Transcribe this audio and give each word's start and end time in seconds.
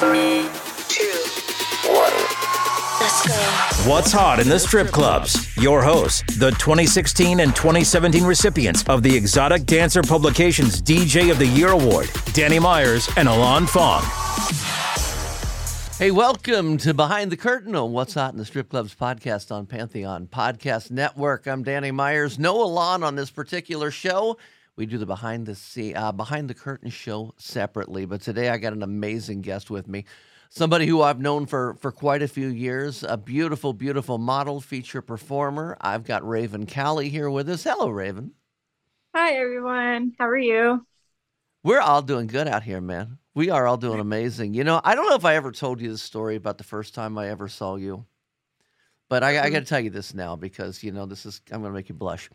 Three, 0.00 0.48
two, 0.88 1.12
one. 1.92 2.10
Let's 3.02 3.28
go. 3.28 3.34
What's 3.90 4.10
hot 4.10 4.40
in 4.40 4.48
the 4.48 4.58
strip 4.58 4.86
clubs? 4.86 5.54
Your 5.58 5.82
hosts, 5.82 6.22
the 6.38 6.52
2016 6.52 7.40
and 7.40 7.54
2017 7.54 8.24
recipients 8.24 8.82
of 8.88 9.02
the 9.02 9.14
Exotic 9.14 9.66
Dancer 9.66 10.00
Publications 10.00 10.80
DJ 10.80 11.30
of 11.30 11.38
the 11.38 11.46
Year 11.48 11.68
Award, 11.72 12.08
Danny 12.32 12.58
Myers 12.58 13.10
and 13.18 13.28
Alon 13.28 13.66
Fong. 13.66 14.02
Hey, 15.98 16.10
welcome 16.10 16.78
to 16.78 16.94
Behind 16.94 17.30
the 17.30 17.36
Curtain 17.36 17.76
on 17.76 17.92
What's 17.92 18.14
Hot 18.14 18.32
in 18.32 18.38
the 18.38 18.46
Strip 18.46 18.70
Clubs 18.70 18.94
podcast 18.94 19.54
on 19.54 19.66
Pantheon 19.66 20.28
Podcast 20.28 20.90
Network. 20.90 21.46
I'm 21.46 21.62
Danny 21.62 21.90
Myers. 21.90 22.38
No 22.38 22.62
Alon 22.62 23.04
on 23.04 23.16
this 23.16 23.30
particular 23.30 23.90
show. 23.90 24.38
We 24.76 24.86
do 24.86 24.98
the 24.98 25.06
behind 25.06 25.46
the 25.46 25.54
scene, 25.54 25.96
uh, 25.96 26.12
behind 26.12 26.48
the 26.48 26.54
curtain 26.54 26.90
show 26.90 27.34
separately, 27.36 28.06
but 28.06 28.22
today 28.22 28.48
I 28.48 28.58
got 28.58 28.72
an 28.72 28.82
amazing 28.82 29.42
guest 29.42 29.70
with 29.70 29.88
me. 29.88 30.04
Somebody 30.48 30.86
who 30.86 31.02
I've 31.02 31.20
known 31.20 31.46
for 31.46 31.74
for 31.74 31.92
quite 31.92 32.22
a 32.22 32.28
few 32.28 32.48
years, 32.48 33.04
a 33.04 33.16
beautiful, 33.16 33.72
beautiful 33.72 34.18
model, 34.18 34.60
feature 34.60 35.02
performer. 35.02 35.76
I've 35.80 36.04
got 36.04 36.26
Raven 36.26 36.66
Kali 36.66 37.08
here 37.08 37.30
with 37.30 37.48
us. 37.48 37.64
Hello, 37.64 37.88
Raven. 37.88 38.32
Hi, 39.14 39.34
everyone. 39.34 40.14
How 40.18 40.28
are 40.28 40.36
you? 40.36 40.86
We're 41.62 41.80
all 41.80 42.00
doing 42.00 42.26
good 42.26 42.48
out 42.48 42.62
here, 42.62 42.80
man. 42.80 43.18
We 43.34 43.50
are 43.50 43.66
all 43.66 43.76
doing 43.76 44.00
amazing. 44.00 44.54
You 44.54 44.64
know, 44.64 44.80
I 44.82 44.94
don't 44.94 45.08
know 45.08 45.14
if 45.14 45.24
I 45.24 45.36
ever 45.36 45.52
told 45.52 45.80
you 45.80 45.90
the 45.90 45.98
story 45.98 46.36
about 46.36 46.58
the 46.58 46.64
first 46.64 46.94
time 46.94 47.18
I 47.18 47.28
ever 47.28 47.48
saw 47.48 47.76
you, 47.76 48.06
but 49.08 49.22
I, 49.22 49.44
I 49.44 49.50
got 49.50 49.60
to 49.60 49.64
tell 49.66 49.80
you 49.80 49.90
this 49.90 50.14
now 50.14 50.36
because 50.36 50.82
you 50.82 50.90
know 50.90 51.06
this 51.06 51.26
is 51.26 51.40
I'm 51.52 51.60
going 51.60 51.72
to 51.72 51.76
make 51.76 51.88
you 51.88 51.94
blush. 51.94 52.30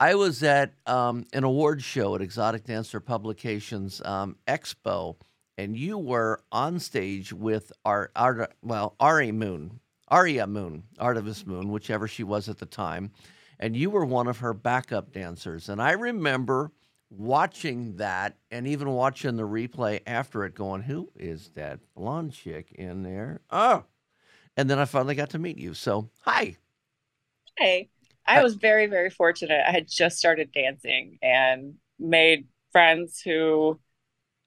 I 0.00 0.16
was 0.16 0.42
at 0.42 0.74
um, 0.86 1.24
an 1.32 1.44
award 1.44 1.82
show 1.82 2.14
at 2.14 2.20
Exotic 2.20 2.64
Dancer 2.64 3.00
Publications 3.00 4.02
um, 4.04 4.36
Expo, 4.48 5.16
and 5.56 5.76
you 5.76 5.98
were 5.98 6.40
on 6.50 6.80
stage 6.80 7.32
with 7.32 7.72
our, 7.84 8.10
our 8.16 8.48
well 8.62 8.96
Ari 8.98 9.30
Moon, 9.30 9.78
Aria 10.08 10.46
Moon, 10.46 10.82
Artemis 10.98 11.46
Moon, 11.46 11.70
whichever 11.70 12.08
she 12.08 12.24
was 12.24 12.48
at 12.48 12.58
the 12.58 12.66
time, 12.66 13.12
and 13.60 13.76
you 13.76 13.88
were 13.88 14.04
one 14.04 14.26
of 14.26 14.38
her 14.38 14.52
backup 14.52 15.12
dancers. 15.12 15.68
And 15.68 15.80
I 15.80 15.92
remember 15.92 16.72
watching 17.08 17.96
that 17.96 18.36
and 18.50 18.66
even 18.66 18.90
watching 18.90 19.36
the 19.36 19.44
replay 19.46 20.00
after 20.08 20.44
it, 20.44 20.56
going, 20.56 20.82
"Who 20.82 21.12
is 21.14 21.50
that 21.54 21.78
blonde 21.94 22.32
chick 22.32 22.72
in 22.72 23.04
there?" 23.04 23.42
Oh, 23.48 23.84
and 24.56 24.68
then 24.68 24.80
I 24.80 24.86
finally 24.86 25.14
got 25.14 25.30
to 25.30 25.38
meet 25.38 25.58
you. 25.58 25.72
So 25.72 26.10
hi. 26.22 26.56
Hey. 27.56 27.90
I 28.26 28.42
was 28.42 28.54
very, 28.54 28.86
very 28.86 29.10
fortunate. 29.10 29.62
I 29.66 29.70
had 29.70 29.88
just 29.88 30.18
started 30.18 30.52
dancing 30.52 31.18
and 31.22 31.74
made 31.98 32.46
friends 32.72 33.20
who 33.20 33.78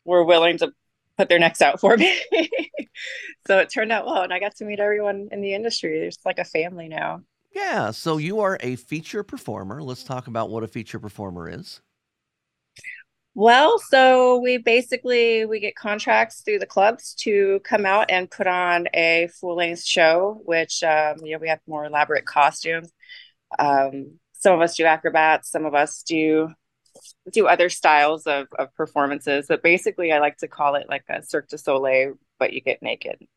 were 0.04 0.24
willing 0.24 0.58
to 0.60 0.72
put 1.18 1.30
their 1.30 1.40
necks 1.40 1.62
out 1.62 1.80
for 1.80 1.98
me. 1.98 2.20
so 3.48 3.60
it 3.60 3.70
turned 3.70 3.92
out 3.92 4.06
well, 4.06 4.24
and 4.24 4.34
I 4.34 4.40
got 4.40 4.56
to 4.58 4.66
meet 4.66 4.80
everyone 4.80 5.30
in 5.32 5.42
the 5.42 5.54
industry. 5.54 6.00
It's 6.00 6.18
like 6.26 6.40
a 6.40 6.46
family 6.46 6.88
now. 6.88 7.22
Yeah. 7.54 7.92
So 7.92 8.18
you 8.18 8.40
are 8.40 8.58
a 8.62 8.76
feature 8.76 9.24
performer. 9.24 9.82
Let's 9.82 10.04
talk 10.04 10.28
about 10.28 10.50
what 10.50 10.64
a 10.64 10.68
feature 10.68 11.00
performer 11.00 11.50
is. 11.50 11.82
Well, 13.34 13.78
so 13.78 14.40
we 14.40 14.58
basically 14.58 15.46
we 15.46 15.60
get 15.60 15.76
contracts 15.76 16.42
through 16.42 16.58
the 16.58 16.66
clubs 16.66 17.14
to 17.20 17.60
come 17.64 17.86
out 17.86 18.10
and 18.10 18.32
put 18.32 18.48
on 18.48 18.88
a 18.96 19.30
full 19.40 19.56
length 19.56 19.84
show, 19.84 20.42
which 20.46 20.82
um, 20.82 21.18
you 21.24 21.34
know 21.34 21.38
we 21.38 21.50
have 21.50 21.60
more 21.68 21.86
elaborate 21.86 22.26
costumes 22.26 22.92
um, 23.60 24.20
some 24.34 24.54
of 24.54 24.62
us 24.62 24.76
do 24.76 24.86
acrobats, 24.86 25.50
some 25.52 25.66
of 25.66 25.74
us 25.74 26.04
do 26.04 26.54
do 27.32 27.48
other 27.48 27.70
styles 27.70 28.26
of, 28.26 28.48
of 28.58 28.74
performances. 28.76 29.46
But 29.48 29.62
basically, 29.62 30.12
I 30.12 30.20
like 30.20 30.38
to 30.38 30.48
call 30.48 30.76
it 30.76 30.88
like 30.90 31.04
a 31.10 31.22
Cirque 31.24 31.50
du 31.50 31.58
Soleil, 31.58 32.14
but 32.40 32.54
you 32.54 32.62
get 32.62 32.82
naked. 32.82 33.28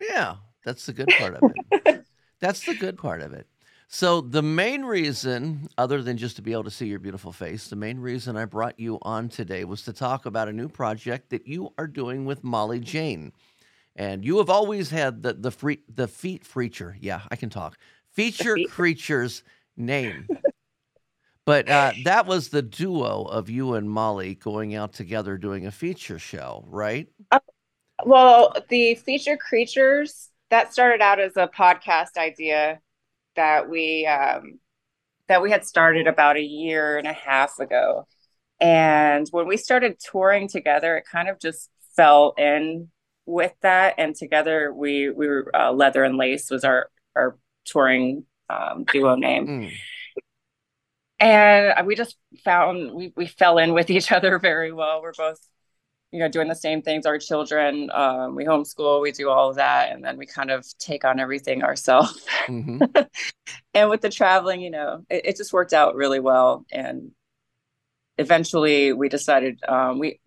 Yeah, 0.00 0.36
that's 0.64 0.86
the 0.86 0.92
good 0.92 1.08
part 1.18 1.34
of 1.34 1.52
it. 1.70 2.04
that's 2.40 2.64
the 2.64 2.74
good 2.74 2.98
part 2.98 3.22
of 3.22 3.32
it. 3.32 3.46
So, 3.92 4.20
the 4.20 4.42
main 4.42 4.84
reason, 4.84 5.68
other 5.76 6.00
than 6.00 6.16
just 6.16 6.36
to 6.36 6.42
be 6.42 6.52
able 6.52 6.64
to 6.64 6.70
see 6.70 6.86
your 6.86 7.00
beautiful 7.00 7.32
face, 7.32 7.66
the 7.66 7.76
main 7.76 7.98
reason 7.98 8.36
I 8.36 8.44
brought 8.44 8.78
you 8.78 8.98
on 9.02 9.28
today 9.28 9.64
was 9.64 9.82
to 9.82 9.92
talk 9.92 10.26
about 10.26 10.48
a 10.48 10.52
new 10.52 10.68
project 10.68 11.30
that 11.30 11.48
you 11.48 11.72
are 11.76 11.88
doing 11.88 12.24
with 12.24 12.44
Molly 12.44 12.78
Jane. 12.78 13.32
And 13.96 14.24
you 14.24 14.38
have 14.38 14.48
always 14.48 14.90
had 14.90 15.24
the 15.24 15.32
the 15.32 15.50
free 15.50 15.80
the 15.92 16.06
feet 16.06 16.46
feature. 16.46 16.96
Yeah, 17.00 17.22
I 17.32 17.36
can 17.36 17.50
talk. 17.50 17.78
Feature 18.12 18.58
creatures 18.70 19.42
name. 19.80 20.28
but 21.46 21.68
uh, 21.68 21.92
that 22.04 22.26
was 22.26 22.48
the 22.48 22.62
duo 22.62 23.24
of 23.24 23.50
you 23.50 23.74
and 23.74 23.90
Molly 23.90 24.34
going 24.34 24.74
out 24.74 24.92
together 24.92 25.36
doing 25.36 25.66
a 25.66 25.72
feature 25.72 26.18
show, 26.18 26.64
right? 26.68 27.08
Uh, 27.30 27.40
well, 28.04 28.54
the 28.68 28.94
feature 28.94 29.36
creatures 29.36 30.30
that 30.50 30.72
started 30.72 31.00
out 31.00 31.20
as 31.20 31.36
a 31.36 31.48
podcast 31.48 32.16
idea 32.16 32.80
that 33.36 33.68
we 33.68 34.06
um, 34.06 34.58
that 35.28 35.42
we 35.42 35.50
had 35.50 35.64
started 35.64 36.06
about 36.06 36.36
a 36.36 36.42
year 36.42 36.98
and 36.98 37.06
a 37.06 37.12
half 37.12 37.58
ago. 37.58 38.06
And 38.60 39.26
when 39.30 39.46
we 39.46 39.56
started 39.56 39.98
touring 39.98 40.48
together, 40.48 40.96
it 40.96 41.04
kind 41.10 41.28
of 41.28 41.40
just 41.40 41.70
fell 41.96 42.34
in 42.36 42.90
with 43.26 43.52
that. 43.62 43.94
And 43.96 44.14
together, 44.14 44.72
we 44.74 45.08
we 45.10 45.28
were 45.28 45.50
uh, 45.54 45.72
Leather 45.72 46.04
and 46.04 46.16
Lace 46.16 46.50
was 46.50 46.64
our 46.64 46.90
our 47.14 47.38
touring 47.64 48.24
um, 48.50 48.84
duo 48.84 49.14
name. 49.14 49.46
Mm. 49.46 49.72
And 51.20 51.86
we 51.86 51.96
just 51.96 52.16
found 52.44 52.94
we, 52.94 53.12
we 53.16 53.26
fell 53.26 53.58
in 53.58 53.74
with 53.74 53.90
each 53.96 54.10
other 54.10 54.38
very 54.38 54.72
well. 54.72 55.02
We're 55.02 55.12
both, 55.12 55.38
you 56.12 56.18
know, 56.18 56.28
doing 56.28 56.48
the 56.48 56.54
same 56.54 56.82
things. 56.82 57.06
Our 57.06 57.18
children, 57.18 57.90
um, 57.92 58.34
we 58.34 58.44
homeschool, 58.44 59.02
we 59.02 59.12
do 59.12 59.28
all 59.28 59.50
of 59.50 59.56
that, 59.56 59.92
and 59.92 60.04
then 60.04 60.16
we 60.16 60.26
kind 60.26 60.50
of 60.50 60.66
take 60.78 61.04
on 61.04 61.20
everything 61.20 61.62
ourselves. 61.62 62.24
Mm-hmm. 62.46 62.82
and 63.74 63.90
with 63.90 64.00
the 64.00 64.10
traveling, 64.10 64.60
you 64.60 64.70
know, 64.70 65.04
it, 65.10 65.26
it, 65.26 65.36
just 65.36 65.52
worked 65.52 65.72
out 65.72 65.94
really 65.94 66.20
well. 66.20 66.64
And 66.72 67.12
eventually, 68.18 68.92
we 68.92 69.08
decided 69.08 69.60
um, 69.68 69.98
we 69.98 70.20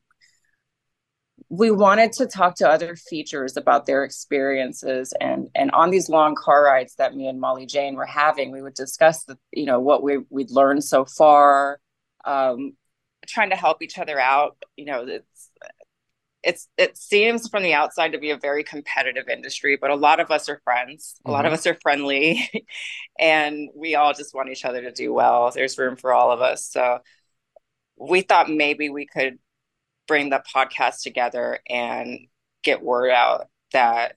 we 1.53 1.69
wanted 1.69 2.11
to 2.11 2.25
talk 2.25 2.55
to 2.55 2.67
other 2.67 2.95
features 2.95 3.57
about 3.57 3.85
their 3.85 4.03
experiences 4.03 5.13
and 5.21 5.49
and 5.53 5.69
on 5.69 5.91
these 5.91 6.09
long 6.09 6.33
car 6.33 6.63
rides 6.63 6.95
that 6.95 7.15
me 7.15 7.27
and 7.27 7.39
molly 7.39 7.67
jane 7.67 7.95
were 7.95 8.07
having 8.07 8.51
we 8.51 8.61
would 8.61 8.73
discuss 8.73 9.23
the 9.25 9.37
you 9.51 9.65
know 9.65 9.79
what 9.79 10.01
we 10.01 10.17
we'd 10.31 10.49
learned 10.49 10.83
so 10.83 11.05
far 11.05 11.79
um 12.25 12.75
trying 13.27 13.51
to 13.51 13.55
help 13.55 13.83
each 13.83 13.99
other 13.99 14.19
out 14.19 14.57
you 14.77 14.85
know 14.85 15.05
it's 15.07 15.51
it's 16.41 16.67
it 16.75 16.97
seems 16.97 17.47
from 17.47 17.61
the 17.61 17.75
outside 17.75 18.13
to 18.13 18.17
be 18.17 18.31
a 18.31 18.37
very 18.37 18.63
competitive 18.63 19.29
industry 19.29 19.77
but 19.79 19.91
a 19.91 19.95
lot 19.95 20.19
of 20.19 20.31
us 20.31 20.49
are 20.49 20.59
friends 20.63 21.17
a 21.19 21.27
mm-hmm. 21.27 21.33
lot 21.33 21.45
of 21.45 21.49
mm-hmm. 21.49 21.59
us 21.59 21.67
are 21.67 21.77
friendly 21.83 22.49
and 23.19 23.69
we 23.75 23.93
all 23.93 24.11
just 24.13 24.33
want 24.33 24.49
each 24.49 24.65
other 24.65 24.81
to 24.81 24.91
do 24.91 25.13
well 25.13 25.51
there's 25.51 25.77
room 25.77 25.95
for 25.97 26.13
all 26.13 26.31
of 26.31 26.41
us 26.41 26.65
so 26.65 26.97
we 27.95 28.21
thought 28.21 28.49
maybe 28.49 28.89
we 28.89 29.05
could 29.05 29.37
bring 30.07 30.29
the 30.29 30.43
podcast 30.53 31.01
together 31.01 31.59
and 31.69 32.19
get 32.63 32.81
word 32.81 33.11
out 33.11 33.47
that 33.71 34.15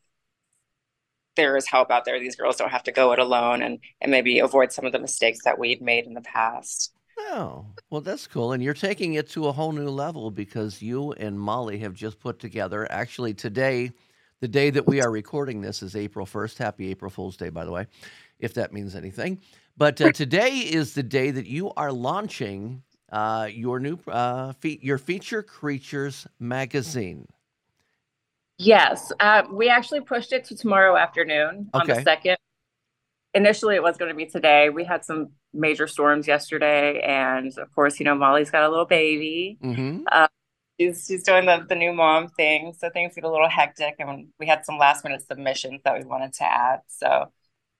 there 1.36 1.56
is 1.56 1.69
help 1.69 1.91
out 1.91 2.04
there. 2.04 2.19
These 2.19 2.36
girls 2.36 2.56
don't 2.56 2.70
have 2.70 2.84
to 2.84 2.92
go 2.92 3.12
it 3.12 3.19
alone 3.19 3.62
and 3.62 3.78
and 4.00 4.10
maybe 4.10 4.38
avoid 4.38 4.72
some 4.72 4.86
of 4.86 4.92
the 4.92 4.98
mistakes 4.98 5.41
that 5.44 5.58
we'd 5.58 5.82
made 5.82 6.06
in 6.06 6.14
the 6.14 6.22
past. 6.22 6.92
Oh, 7.19 7.66
well, 7.91 8.00
that's 8.00 8.26
cool. 8.26 8.52
And 8.52 8.62
you're 8.62 8.74
taking 8.74 9.14
it 9.14 9.28
to 9.30 9.47
a 9.47 9.52
whole 9.52 9.72
new 9.72 9.88
level 9.88 10.30
because 10.30 10.82
you 10.82 11.12
and 11.12 11.38
Molly 11.38 11.78
have 11.78 11.94
just 11.94 12.20
put 12.20 12.38
together, 12.38 12.86
actually, 12.91 13.32
today, 13.32 13.91
the 14.41 14.48
day 14.48 14.68
that 14.70 14.86
we 14.86 15.00
are 15.00 15.10
recording 15.10 15.62
this 15.62 15.82
is 15.82 15.97
April 15.97 16.26
1st. 16.26 16.58
Happy 16.58 16.91
April 16.91 17.10
Fool's 17.10 17.36
Day, 17.36 17.48
by 17.48 17.64
the 17.64 17.72
way, 17.72 17.86
if 18.38 18.53
that 18.54 18.72
means 18.72 18.94
anything. 18.94 19.41
But 19.78 20.00
uh, 20.00 20.12
today 20.12 20.58
is 20.58 20.92
the 20.92 21.03
day 21.03 21.30
that 21.30 21.47
you 21.47 21.72
are 21.72 21.91
launching 21.91 22.82
uh, 23.11 23.49
your 23.50 23.81
new 23.81 23.99
uh, 24.09 24.53
fe- 24.55 24.81
your 24.83 24.99
feature 24.99 25.43
creatures 25.43 26.27
magazine. 26.39 27.27
Yes, 28.59 29.12
uh, 29.21 29.43
we 29.50 29.69
actually 29.69 30.01
pushed 30.01 30.33
it 30.33 30.45
to 30.47 30.57
tomorrow 30.57 30.97
afternoon 30.97 31.69
on 31.75 31.86
the 31.86 32.03
second. 32.03 32.39
Initially, 33.34 33.75
it 33.75 33.83
was 33.83 33.98
going 33.98 34.10
to 34.10 34.16
be 34.16 34.25
today. 34.27 34.71
We 34.71 34.84
had 34.84 35.04
some 35.04 35.28
major 35.53 35.86
storms 35.86 36.27
yesterday, 36.27 37.01
and 37.01 37.57
of 37.59 37.75
course, 37.75 38.01
you 38.01 38.04
know 38.04 38.15
Molly's 38.15 38.51
got 38.51 38.63
a 38.63 38.69
little 38.69 38.86
baby. 38.86 39.59
Mm-hmm. 39.63 40.04
Uh, 40.10 40.28
she's 40.80 41.04
she's 41.07 41.22
doing 41.22 41.47
the 41.47 41.66
the 41.69 41.75
new 41.75 41.92
mom 41.92 42.28
thing, 42.28 42.72
so 42.77 42.89
things 42.91 43.15
get 43.15 43.25
a 43.25 43.30
little 43.30 43.48
hectic, 43.48 43.97
and 43.98 44.28
we 44.41 44.47
had 44.47 44.65
some 44.65 44.78
last 44.78 45.04
minute 45.04 45.22
submissions 45.27 45.83
that 45.84 45.98
we 45.98 46.04
wanted 46.04 46.33
to 46.34 46.45
add. 46.45 46.80
So 46.86 47.30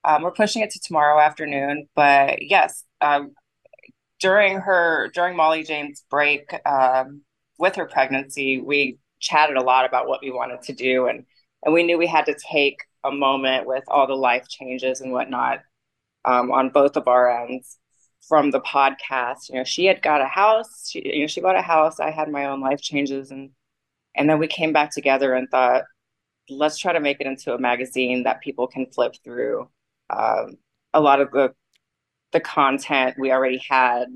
um, 0.03 0.21
we're 0.21 0.31
pushing 0.31 0.61
it 0.61 0.69
to 0.71 0.79
tomorrow 0.79 1.19
afternoon. 1.19 1.89
But 1.95 2.43
yes, 2.43 2.83
um, 3.01 3.33
during 4.19 4.59
her 4.59 5.09
during 5.13 5.35
Molly 5.35 5.63
Jane's 5.63 6.03
break 6.09 6.53
um, 6.65 7.21
with 7.57 7.75
her 7.75 7.85
pregnancy, 7.85 8.59
we 8.59 8.99
chatted 9.19 9.57
a 9.57 9.63
lot 9.63 9.85
about 9.85 10.07
what 10.07 10.21
we 10.21 10.31
wanted 10.31 10.61
to 10.63 10.73
do, 10.73 11.07
and 11.07 11.25
and 11.63 11.73
we 11.73 11.83
knew 11.83 11.97
we 11.97 12.07
had 12.07 12.25
to 12.25 12.35
take 12.49 12.77
a 13.03 13.11
moment 13.11 13.67
with 13.67 13.83
all 13.87 14.07
the 14.07 14.15
life 14.15 14.47
changes 14.49 15.01
and 15.01 15.11
whatnot 15.11 15.59
um, 16.25 16.51
on 16.51 16.69
both 16.69 16.97
of 16.97 17.07
our 17.07 17.43
ends 17.43 17.77
from 18.27 18.51
the 18.51 18.61
podcast. 18.61 19.49
You 19.49 19.55
know, 19.55 19.63
she 19.63 19.85
had 19.85 20.01
got 20.01 20.21
a 20.21 20.25
house. 20.25 20.89
She, 20.89 21.01
you 21.05 21.21
know, 21.21 21.27
she 21.27 21.41
bought 21.41 21.55
a 21.55 21.61
house. 21.61 21.99
I 21.99 22.11
had 22.11 22.29
my 22.29 22.45
own 22.45 22.61
life 22.61 22.81
changes, 22.81 23.31
and 23.31 23.51
and 24.15 24.29
then 24.29 24.39
we 24.39 24.47
came 24.47 24.73
back 24.73 24.91
together 24.91 25.33
and 25.33 25.49
thought, 25.49 25.83
let's 26.49 26.77
try 26.77 26.93
to 26.93 26.99
make 26.99 27.17
it 27.19 27.27
into 27.27 27.53
a 27.53 27.59
magazine 27.59 28.23
that 28.23 28.41
people 28.41 28.67
can 28.67 28.87
flip 28.87 29.15
through. 29.23 29.69
Um, 30.09 30.57
a 30.93 31.01
lot 31.01 31.21
of 31.21 31.31
the 31.31 31.53
the 32.31 32.39
content 32.39 33.15
we 33.17 33.31
already 33.31 33.61
had 33.69 34.07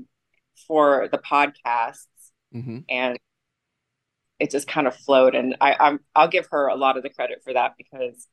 for 0.66 1.08
the 1.10 1.18
podcasts, 1.18 2.06
mm-hmm. 2.54 2.78
and 2.88 3.18
it 4.38 4.50
just 4.50 4.68
kind 4.68 4.86
of 4.86 4.94
flowed. 4.94 5.34
And 5.34 5.56
I, 5.60 5.76
I'm 5.78 6.00
I'll 6.14 6.28
give 6.28 6.48
her 6.50 6.68
a 6.68 6.76
lot 6.76 6.96
of 6.96 7.02
the 7.02 7.10
credit 7.10 7.42
for 7.44 7.52
that 7.52 7.74
because 7.78 8.28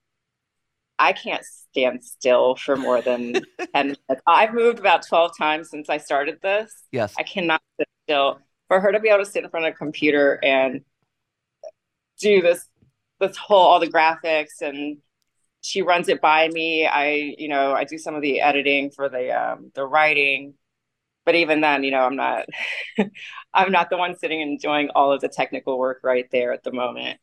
I 0.97 1.13
can't 1.13 1.43
stand 1.45 2.03
still 2.03 2.55
for 2.55 2.75
more 2.75 3.01
than 3.01 3.33
10 3.73 3.87
minutes. 3.87 4.21
I've 4.27 4.53
moved 4.53 4.79
about 4.79 5.07
12 5.07 5.31
times 5.37 5.69
since 5.69 5.89
I 5.89 5.97
started 5.97 6.39
this. 6.41 6.83
Yes. 6.91 7.15
I 7.17 7.23
cannot 7.23 7.61
sit 7.79 7.87
still. 8.03 8.39
For 8.67 8.79
her 8.79 8.91
to 8.91 8.99
be 8.99 9.09
able 9.09 9.23
to 9.23 9.29
sit 9.29 9.43
in 9.43 9.49
front 9.49 9.65
of 9.65 9.73
a 9.73 9.75
computer 9.75 10.39
and 10.43 10.81
do 12.19 12.41
this 12.41 12.67
this 13.19 13.35
whole 13.35 13.65
all 13.65 13.79
the 13.79 13.87
graphics 13.87 14.61
and 14.61 14.97
she 15.61 15.81
runs 15.81 16.07
it 16.07 16.21
by 16.21 16.47
me. 16.47 16.85
I, 16.85 17.35
you 17.38 17.47
know, 17.47 17.73
I 17.73 17.83
do 17.83 17.97
some 17.97 18.15
of 18.15 18.21
the 18.21 18.41
editing 18.41 18.91
for 18.91 19.09
the 19.09 19.31
um 19.31 19.71
the 19.75 19.85
writing. 19.85 20.53
But 21.25 21.35
even 21.35 21.61
then, 21.61 21.83
you 21.83 21.91
know, 21.91 22.01
I'm 22.01 22.15
not 22.15 22.45
I'm 23.53 23.71
not 23.71 23.89
the 23.89 23.97
one 23.97 24.17
sitting 24.17 24.41
and 24.41 24.59
doing 24.59 24.89
all 24.95 25.11
of 25.11 25.21
the 25.21 25.29
technical 25.29 25.77
work 25.77 26.00
right 26.03 26.25
there 26.31 26.53
at 26.53 26.63
the 26.63 26.71
moment. 26.71 27.19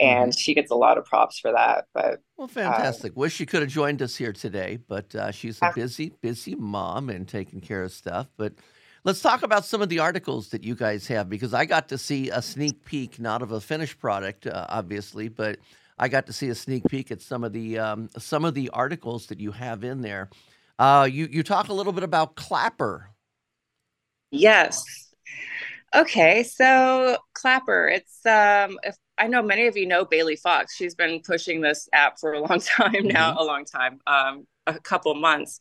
And 0.00 0.32
mm-hmm. 0.32 0.38
she 0.38 0.54
gets 0.54 0.70
a 0.72 0.76
lot 0.76 0.98
of 0.98 1.04
props 1.04 1.38
for 1.38 1.52
that. 1.52 1.86
But 1.94 2.20
well, 2.36 2.48
fantastic. 2.48 3.12
Um, 3.12 3.20
Wish 3.20 3.34
she 3.34 3.46
could 3.46 3.62
have 3.62 3.70
joined 3.70 4.02
us 4.02 4.16
here 4.16 4.32
today, 4.32 4.78
but 4.88 5.14
uh, 5.14 5.30
she's 5.30 5.58
a 5.62 5.72
busy, 5.74 6.12
busy 6.20 6.56
mom 6.56 7.10
and 7.10 7.28
taking 7.28 7.60
care 7.60 7.82
of 7.84 7.92
stuff. 7.92 8.28
But 8.36 8.54
let's 9.04 9.20
talk 9.20 9.42
about 9.44 9.64
some 9.64 9.82
of 9.82 9.88
the 9.88 10.00
articles 10.00 10.48
that 10.48 10.64
you 10.64 10.74
guys 10.74 11.06
have 11.06 11.28
because 11.28 11.54
I 11.54 11.64
got 11.64 11.88
to 11.90 11.98
see 11.98 12.30
a 12.30 12.42
sneak 12.42 12.84
peek, 12.84 13.20
not 13.20 13.42
of 13.42 13.52
a 13.52 13.60
finished 13.60 14.00
product, 14.00 14.48
uh, 14.48 14.66
obviously, 14.68 15.28
but 15.28 15.58
I 15.98 16.08
got 16.08 16.26
to 16.26 16.32
see 16.32 16.48
a 16.48 16.54
sneak 16.54 16.84
peek 16.88 17.10
at 17.10 17.20
some 17.20 17.44
of 17.44 17.52
the 17.52 17.78
um, 17.78 18.10
some 18.18 18.44
of 18.44 18.54
the 18.54 18.70
articles 18.70 19.26
that 19.26 19.40
you 19.40 19.52
have 19.52 19.84
in 19.84 20.00
there. 20.00 20.30
Uh, 20.78 21.08
you 21.10 21.28
you 21.30 21.42
talk 21.42 21.68
a 21.68 21.74
little 21.74 21.92
bit 21.92 22.02
about 22.02 22.34
Clapper. 22.34 23.10
Yes. 24.30 24.82
Okay, 25.94 26.42
so 26.42 27.18
Clapper, 27.34 27.88
it's 27.88 28.26
um, 28.26 28.76
if 28.82 28.96
I 29.16 29.28
know 29.28 29.42
many 29.42 29.66
of 29.66 29.76
you 29.76 29.86
know 29.86 30.04
Bailey 30.04 30.36
Fox. 30.36 30.74
She's 30.74 30.94
been 30.94 31.20
pushing 31.20 31.60
this 31.60 31.88
app 31.92 32.18
for 32.18 32.32
a 32.32 32.40
long 32.40 32.60
time 32.76 33.06
now, 33.06 33.30
mm-hmm. 33.30 33.38
a 33.38 33.44
long 33.44 33.64
time, 33.64 34.00
um, 34.06 34.46
a 34.66 34.78
couple 34.80 35.14
months. 35.14 35.60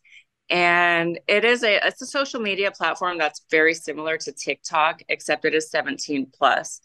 And 0.50 1.20
it 1.28 1.46
is 1.46 1.64
a 1.64 1.86
it's 1.88 2.02
a 2.02 2.06
social 2.06 2.42
media 2.42 2.72
platform 2.72 3.18
that's 3.18 3.42
very 3.50 3.74
similar 3.74 4.18
to 4.18 4.32
TikTok, 4.32 5.02
except 5.10 5.46
it 5.46 5.54
is 5.54 5.70
17 5.70 6.28
plus. 6.34 6.82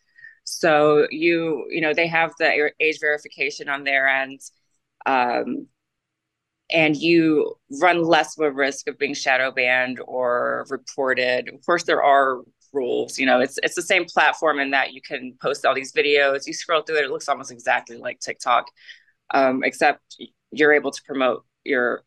So 0.49 1.07
you 1.11 1.67
you 1.71 1.81
know 1.81 1.93
they 1.95 2.07
have 2.07 2.33
the 2.39 2.73
age 2.81 3.01
verification 3.01 3.69
on 3.69 3.85
their 3.85 4.09
end, 4.09 4.41
um, 5.07 5.67
and 6.71 6.97
you 6.97 7.57
run 7.81 8.03
less 8.03 8.39
of 8.39 8.45
a 8.45 8.51
risk 8.51 8.89
of 8.89 8.99
being 8.99 9.15
shadow 9.15 9.51
banned 9.51 10.01
or 10.07 10.67
reported. 10.71 11.49
Of 11.49 11.65
course, 11.65 11.85
there 11.85 12.03
are 12.03 12.41
rules. 12.73 13.19
You 13.19 13.27
know, 13.27 13.41
it's 13.41 13.59
it's 13.63 13.75
the 13.75 13.83
same 13.83 14.05
platform 14.07 14.59
in 14.59 14.71
that 14.71 14.93
you 14.93 15.01
can 15.03 15.37
post 15.41 15.67
all 15.67 15.75
these 15.75 15.93
videos. 15.93 16.47
You 16.47 16.55
scroll 16.55 16.83
through 16.83 16.99
it, 16.99 17.05
it 17.05 17.11
looks 17.11 17.29
almost 17.29 17.51
exactly 17.51 17.97
like 17.99 18.21
TikTok, 18.21 18.67
um, 19.35 19.63
except 19.65 20.01
you're 20.51 20.73
able 20.73 20.91
to 20.91 21.03
promote 21.03 21.45
your, 21.65 22.05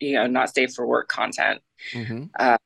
you 0.00 0.14
know, 0.14 0.26
not 0.26 0.54
safe 0.54 0.74
for 0.74 0.86
work 0.86 1.08
content. 1.08 1.60
Mm-hmm. 1.92 2.24
Uh, 2.38 2.58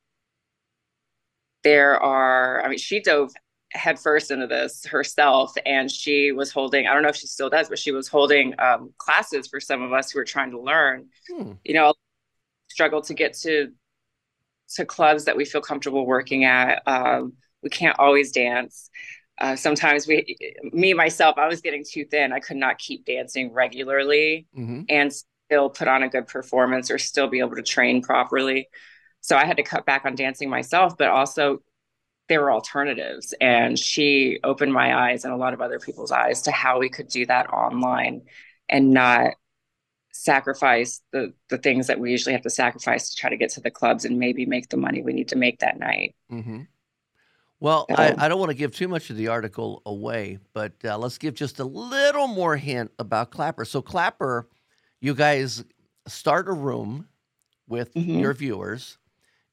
there 1.65 2.01
are, 2.01 2.65
I 2.65 2.69
mean, 2.69 2.79
she 2.79 3.01
dove 3.01 3.33
headfirst 3.73 4.31
into 4.31 4.47
this 4.47 4.85
herself, 4.87 5.55
and 5.67 5.91
she 5.91 6.33
was 6.33 6.51
holding. 6.51 6.87
I 6.87 6.95
don't 6.95 7.03
know 7.03 7.11
if 7.11 7.17
she 7.17 7.27
still 7.27 7.51
does, 7.51 7.69
but 7.69 7.79
she 7.79 7.93
was 7.93 8.09
holding 8.09 8.55
um, 8.59 8.93
classes 8.99 9.47
for 9.47 9.61
some 9.61 9.83
of 9.83 9.93
us 9.93 10.11
who 10.11 10.19
were 10.19 10.25
trying 10.25 10.53
to 10.53 10.61
learn. 10.61 11.07
Hmm. 11.29 11.53
You 11.65 11.75
know, 11.75 11.95
struggle 12.69 13.03
to 13.03 13.15
get 13.15 13.35
to 13.39 13.73
to 14.75 14.85
clubs 14.85 15.25
that 15.25 15.37
we 15.37 15.45
feel 15.45 15.61
comfortable 15.61 16.07
working 16.07 16.45
at. 16.45 16.83
Um, 16.87 17.35
we 17.63 17.71
can't 17.71 17.99
always 17.99 18.33
dance. 18.33 18.91
Uh, 19.41 19.57
sometimes 19.57 20.07
we, 20.07 20.37
me 20.73 20.93
myself, 20.95 21.39
I 21.39 21.47
was 21.47 21.61
getting 21.61 21.85
too 21.89 22.05
thin. 22.05 22.33
I 22.33 22.41
could 22.41 22.57
not 22.57 22.79
keep 22.79 23.05
dancing 23.05 23.53
regularly 23.53 24.47
mm-hmm. 24.57 24.83
and 24.89 25.13
still 25.13 25.71
put 25.71 25.89
on 25.89 26.03
a 26.03 26.09
good 26.09 26.27
performance 26.27 26.91
or 26.91 26.99
still 26.99 27.29
be 27.29 27.39
able 27.39 27.55
to 27.55 27.63
train 27.63 28.03
properly. 28.03 28.69
So 29.21 29.37
I 29.37 29.45
had 29.45 29.57
to 29.57 29.63
cut 29.63 29.87
back 29.87 30.05
on 30.05 30.17
dancing 30.17 30.51
myself, 30.51 30.97
but 30.99 31.09
also 31.09 31.63
there 32.29 32.43
were 32.43 32.53
alternatives. 32.53 33.35
And 33.41 33.79
she 33.79 34.39
opened 34.45 34.73
my 34.73 35.11
eyes 35.11 35.25
and 35.25 35.33
a 35.33 35.37
lot 35.37 35.55
of 35.55 35.61
other 35.61 35.79
people's 35.79 36.13
eyes 36.13 36.43
to 36.43 36.51
how 36.51 36.79
we 36.79 36.89
could 36.89 37.09
do 37.09 37.27
that 37.27 37.51
online 37.51 38.23
and 38.69 38.91
not 38.91 39.33
sacrifice 40.13 41.01
the 41.13 41.33
the 41.49 41.59
things 41.59 41.87
that 41.87 42.01
we 42.01 42.11
usually 42.11 42.33
have 42.33 42.43
to 42.43 42.51
sacrifice 42.51 43.11
to 43.11 43.17
try 43.17 43.31
to 43.31 43.37
get 43.37 43.51
to 43.51 43.61
the 43.61 43.71
clubs 43.71 44.05
and 44.05 44.19
maybe 44.19 44.47
make 44.47 44.69
the 44.69 44.77
money 44.77 45.01
we 45.01 45.13
need 45.13 45.29
to 45.29 45.37
make 45.37 45.61
that 45.61 45.79
night. 45.79 46.17
Mm-hmm. 46.31 46.63
Well, 47.61 47.87
so, 47.89 47.97
I, 47.97 48.15
I, 48.17 48.29
don't 48.29 48.39
want 48.39 48.51
to 48.51 48.57
give 48.57 48.75
too 48.75 48.87
much 48.87 49.11
of 49.11 49.17
the 49.17 49.29
article 49.29 49.83
away, 49.85 50.39
but 50.53 50.75
uh, 50.85 50.97
let's 50.97 51.19
give 51.19 51.35
just 51.35 51.59
a 51.59 51.65
little 51.65 52.29
more 52.29 52.57
hint 52.57 52.93
about 53.01 53.33
Clapper. 53.33 53.65
So, 53.65 53.83
Clapper, 53.83 54.49
you 55.01 55.13
guys 55.13 55.65
start 56.07 56.49
a 56.49 56.53
room 56.53 57.09
with 57.67 57.93
mm-hmm. 57.95 58.21
your 58.21 58.33
viewers, 58.33 58.99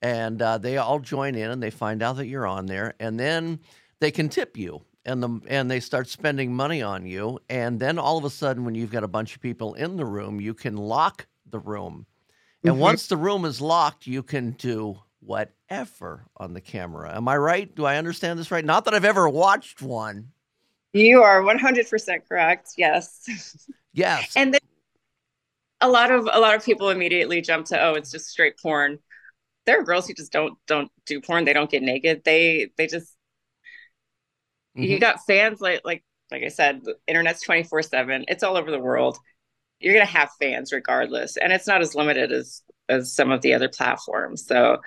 and 0.06 0.40
uh, 0.40 0.60
they 0.60 0.78
all 0.78 1.00
join 1.00 1.34
in 1.34 1.50
and 1.50 1.64
they 1.64 1.72
find 1.72 2.04
out 2.04 2.18
that 2.18 2.28
you're 2.28 2.46
on 2.46 2.68
there, 2.68 2.94
and 3.00 3.20
then 3.20 3.60
they 4.00 4.12
can 4.12 4.30
tip 4.30 4.56
you 4.56 4.86
and 5.04 5.24
the 5.24 5.42
and 5.48 5.70
they 5.70 5.80
start 5.80 6.08
spending 6.08 6.54
money 6.54 6.82
on 6.82 7.06
you 7.06 7.40
and 7.50 7.80
then 7.80 7.98
all 7.98 8.18
of 8.18 8.24
a 8.24 8.30
sudden 8.30 8.66
when 8.66 8.76
you've 8.76 8.92
got 8.92 9.04
a 9.04 9.08
bunch 9.08 9.36
of 9.36 9.42
people 9.42 9.74
in 9.76 9.98
the 9.98 10.06
room 10.06 10.42
you 10.42 10.54
can 10.54 10.76
lock 10.76 11.28
the 11.50 11.60
room. 11.60 12.06
And 12.64 12.74
mm-hmm. 12.74 12.82
once 12.82 13.08
the 13.08 13.18
room 13.18 13.46
is 13.46 13.62
locked 13.62 14.08
you 14.08 14.24
can 14.24 14.52
do 14.52 15.00
whatever 15.22 16.26
on 16.38 16.54
the 16.54 16.62
camera. 16.62 17.16
Am 17.16 17.28
i 17.28 17.38
right? 17.38 17.74
Do 17.74 17.86
i 17.86 17.98
understand 17.98 18.38
this 18.38 18.52
right? 18.52 18.66
Not 18.66 18.86
that 18.86 18.94
i've 18.94 19.06
ever 19.06 19.30
watched 19.30 19.82
one. 19.82 20.30
You 20.94 21.24
are 21.24 21.42
100% 21.42 22.28
correct 22.28 22.72
yes. 22.78 23.68
Yes. 23.94 24.34
And 24.36 24.54
then 24.54 24.62
a 25.82 25.90
lot 25.90 26.12
of 26.12 26.28
a 26.32 26.40
lot 26.40 26.56
of 26.56 26.66
people 26.66 26.90
immediately 26.90 27.42
jump 27.42 27.68
to 27.68 27.82
oh 27.82 27.94
it's 27.94 28.12
just 28.12 28.28
straight 28.28 28.58
porn 28.60 29.00
there 29.66 29.80
are 29.80 29.84
girls 29.84 30.08
who 30.08 30.14
just 30.14 30.32
don't 30.32 30.58
don't 30.68 30.92
do 31.06 31.22
porn 31.22 31.46
they 31.46 31.54
don't 31.54 31.70
get 31.70 31.84
naked 31.84 32.22
they 32.24 32.70
they 32.78 32.88
just 32.88 33.16
Mm-hmm. 34.78 34.92
You 34.92 35.00
got 35.00 35.26
fans 35.26 35.62
like 35.62 35.82
like 35.86 36.04
like 36.32 36.44
I 36.44 36.50
said, 36.50 36.84
the 36.84 36.96
internet's 37.08 37.42
24 37.42 37.84
7. 37.84 38.26
It's 38.28 38.44
all 38.44 38.58
over 38.58 38.72
the 38.72 38.80
world. 38.80 39.18
You're 39.80 39.94
gonna 39.94 40.06
have 40.06 40.32
fans 40.40 40.72
regardless. 40.72 41.38
And 41.38 41.54
it's 41.54 41.68
not 41.68 41.82
as 41.82 41.96
limited 41.96 42.32
as 42.32 42.62
as 42.90 43.14
some 43.14 43.32
of 43.32 43.42
the 43.42 43.54
other 43.54 43.70
platforms. 43.70 44.46
So 44.46 44.80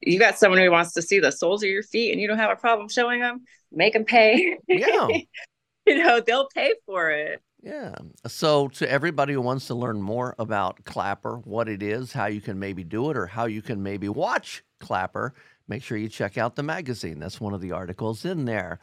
you 0.00 0.18
got 0.18 0.38
someone 0.38 0.60
who 0.60 0.70
wants 0.70 0.92
to 0.94 1.02
see 1.02 1.20
the 1.20 1.32
soles 1.32 1.62
of 1.62 1.70
your 1.70 1.82
feet 1.82 2.12
and 2.12 2.20
you 2.20 2.28
don't 2.28 2.38
have 2.38 2.50
a 2.50 2.56
problem 2.56 2.88
showing 2.88 3.20
them, 3.20 3.44
make 3.72 3.92
them 3.92 4.04
pay. 4.04 4.56
Yeah. 4.68 5.08
you 5.86 6.02
know, 6.02 6.20
they'll 6.20 6.48
pay 6.54 6.74
for 6.86 7.10
it. 7.10 7.40
Yeah. 7.62 7.94
So, 8.26 8.68
to 8.68 8.90
everybody 8.90 9.34
who 9.34 9.42
wants 9.42 9.66
to 9.66 9.74
learn 9.74 10.00
more 10.00 10.34
about 10.38 10.82
Clapper, 10.84 11.36
what 11.44 11.68
it 11.68 11.82
is, 11.82 12.12
how 12.12 12.26
you 12.26 12.40
can 12.40 12.58
maybe 12.58 12.84
do 12.84 13.10
it, 13.10 13.16
or 13.16 13.26
how 13.26 13.44
you 13.44 13.60
can 13.60 13.82
maybe 13.82 14.08
watch 14.08 14.64
Clapper, 14.78 15.34
make 15.68 15.82
sure 15.82 15.98
you 15.98 16.08
check 16.08 16.38
out 16.38 16.56
the 16.56 16.62
magazine. 16.62 17.18
That's 17.18 17.40
one 17.40 17.52
of 17.52 17.60
the 17.60 17.72
articles 17.72 18.24
in 18.24 18.46
there. 18.46 18.78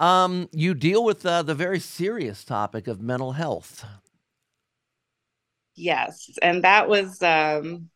Um, 0.00 0.48
you 0.52 0.74
deal 0.74 1.04
with 1.04 1.24
uh, 1.24 1.42
the 1.42 1.54
very 1.54 1.78
serious 1.78 2.42
topic 2.42 2.88
of 2.88 3.00
mental 3.00 3.32
health. 3.32 3.84
Yes, 5.76 6.30
and 6.42 6.64
that 6.64 6.88
was 6.88 7.22
um, 7.22 7.90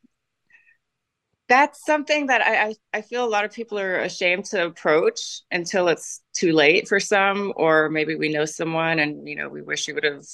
that's 1.49 1.85
something 1.85 2.27
that 2.27 2.41
I, 2.41 2.69
I, 2.69 2.75
I 2.95 3.03
feel 3.03 3.25
a 3.25 3.29
lot 3.29 3.45
of 3.45 3.53
people 3.53 3.79
are 3.79 4.01
ashamed 4.01 4.47
to 4.47 4.65
approach 4.65 5.43
until 5.51 5.89
it's 5.89 6.23
too 6.35 6.53
late 6.53 6.89
for 6.89 6.99
some, 6.99 7.53
or 7.57 7.91
maybe 7.91 8.15
we 8.15 8.33
know 8.33 8.45
someone 8.47 8.99
and 8.99 9.29
you 9.29 9.37
know 9.37 9.49
we 9.49 9.63
wish 9.63 9.87
we 9.87 9.93
would 9.93 10.05
have 10.05 10.25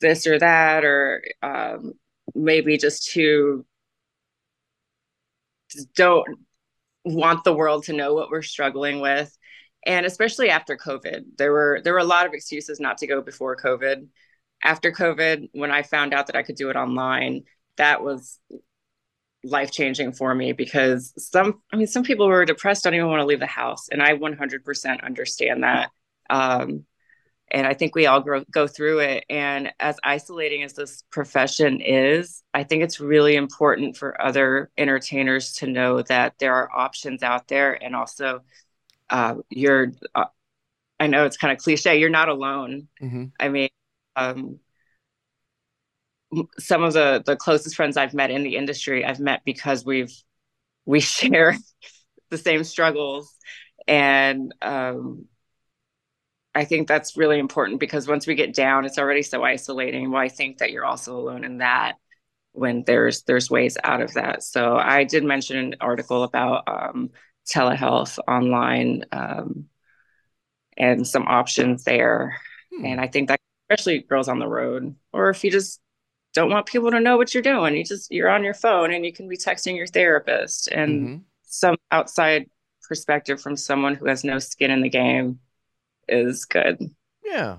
this 0.00 0.26
or 0.26 0.38
that, 0.38 0.84
or 0.84 1.22
um, 1.42 1.94
maybe 2.34 2.76
just 2.76 3.10
to 3.12 3.64
just 5.70 5.92
don't 5.94 6.26
want 7.04 7.44
the 7.44 7.54
world 7.54 7.84
to 7.84 7.92
know 7.92 8.14
what 8.14 8.30
we're 8.30 8.42
struggling 8.42 9.00
with. 9.00 9.36
And 9.86 10.06
especially 10.06 10.48
after 10.50 10.76
covid 10.76 11.24
there 11.36 11.52
were 11.52 11.80
there 11.84 11.92
were 11.92 11.98
a 11.98 12.04
lot 12.04 12.26
of 12.26 12.32
excuses 12.34 12.80
not 12.80 12.98
to 12.98 13.06
go 13.06 13.22
before 13.22 13.56
covid. 13.56 14.08
After 14.62 14.92
covid 14.92 15.48
when 15.52 15.70
i 15.70 15.82
found 15.82 16.14
out 16.14 16.28
that 16.28 16.36
i 16.36 16.42
could 16.42 16.56
do 16.56 16.70
it 16.70 16.76
online 16.76 17.42
that 17.76 18.02
was 18.02 18.38
life 19.44 19.70
changing 19.70 20.12
for 20.12 20.34
me 20.34 20.52
because 20.52 21.12
some 21.18 21.60
i 21.72 21.76
mean 21.76 21.86
some 21.86 22.02
people 22.02 22.26
who 22.26 22.32
are 22.32 22.44
depressed 22.44 22.84
don't 22.84 22.94
even 22.94 23.08
want 23.08 23.20
to 23.20 23.26
leave 23.26 23.40
the 23.40 23.46
house 23.46 23.88
and 23.90 24.02
i 24.02 24.12
100% 24.12 25.04
understand 25.04 25.62
that 25.62 25.90
um, 26.30 26.84
and 27.50 27.66
i 27.66 27.74
think 27.74 27.94
we 27.94 28.06
all 28.06 28.20
grow, 28.20 28.42
go 28.50 28.66
through 28.66 29.00
it 29.00 29.24
and 29.28 29.72
as 29.78 29.96
isolating 30.02 30.62
as 30.62 30.72
this 30.72 31.04
profession 31.10 31.80
is 31.80 32.42
i 32.54 32.64
think 32.64 32.82
it's 32.82 33.00
really 33.00 33.36
important 33.36 33.96
for 33.96 34.20
other 34.20 34.70
entertainers 34.78 35.52
to 35.52 35.66
know 35.66 36.02
that 36.02 36.34
there 36.38 36.54
are 36.54 36.70
options 36.74 37.22
out 37.22 37.46
there 37.48 37.72
and 37.82 37.94
also 37.94 38.40
uh, 39.10 39.34
you're 39.50 39.92
uh, 40.14 40.24
i 40.98 41.06
know 41.06 41.26
it's 41.26 41.36
kind 41.36 41.52
of 41.52 41.62
cliche 41.62 41.98
you're 41.98 42.08
not 42.10 42.28
alone 42.28 42.88
mm-hmm. 43.00 43.24
i 43.38 43.48
mean 43.48 43.68
um, 44.16 44.60
some 46.58 46.82
of 46.82 46.92
the 46.92 47.22
the 47.24 47.36
closest 47.36 47.76
friends 47.76 47.96
I've 47.96 48.14
met 48.14 48.30
in 48.30 48.42
the 48.42 48.56
industry, 48.56 49.04
I've 49.04 49.20
met 49.20 49.42
because 49.44 49.84
we've 49.84 50.12
we 50.86 51.00
share 51.00 51.56
the 52.30 52.38
same 52.38 52.64
struggles, 52.64 53.34
and 53.86 54.54
um, 54.62 55.26
I 56.54 56.64
think 56.64 56.86
that's 56.86 57.16
really 57.16 57.38
important 57.38 57.80
because 57.80 58.06
once 58.06 58.26
we 58.26 58.34
get 58.34 58.54
down, 58.54 58.84
it's 58.84 58.98
already 58.98 59.22
so 59.22 59.42
isolating. 59.42 60.10
Well, 60.10 60.22
I 60.22 60.28
think 60.28 60.58
that 60.58 60.70
you're 60.70 60.84
also 60.84 61.16
alone 61.16 61.44
in 61.44 61.58
that 61.58 61.96
when 62.52 62.84
there's 62.86 63.22
there's 63.24 63.50
ways 63.50 63.76
out 63.82 64.00
of 64.00 64.14
that. 64.14 64.42
So 64.42 64.76
I 64.76 65.04
did 65.04 65.24
mention 65.24 65.56
an 65.56 65.74
article 65.80 66.22
about 66.22 66.64
um, 66.68 67.10
telehealth 67.46 68.18
online 68.28 69.04
um, 69.10 69.66
and 70.76 71.06
some 71.06 71.24
options 71.26 71.84
there, 71.84 72.38
hmm. 72.72 72.84
and 72.84 73.00
I 73.00 73.08
think 73.08 73.28
that 73.28 73.40
especially 73.68 74.00
girls 74.02 74.28
on 74.28 74.38
the 74.38 74.48
road, 74.48 74.94
or 75.12 75.30
if 75.30 75.42
you 75.42 75.50
just 75.50 75.80
don't 76.34 76.50
want 76.50 76.66
people 76.66 76.90
to 76.90 77.00
know 77.00 77.16
what 77.16 77.32
you're 77.32 77.42
doing. 77.42 77.76
You 77.76 77.84
just 77.84 78.12
you're 78.12 78.28
on 78.28 78.44
your 78.44 78.54
phone 78.54 78.92
and 78.92 79.06
you 79.06 79.12
can 79.12 79.28
be 79.28 79.36
texting 79.36 79.76
your 79.76 79.86
therapist 79.86 80.68
and 80.68 81.02
mm-hmm. 81.02 81.16
some 81.44 81.76
outside 81.90 82.50
perspective 82.86 83.40
from 83.40 83.56
someone 83.56 83.94
who 83.94 84.06
has 84.06 84.24
no 84.24 84.38
skin 84.38 84.70
in 84.70 84.82
the 84.82 84.90
game 84.90 85.38
is 86.08 86.44
good. 86.44 86.90
Yeah. 87.24 87.58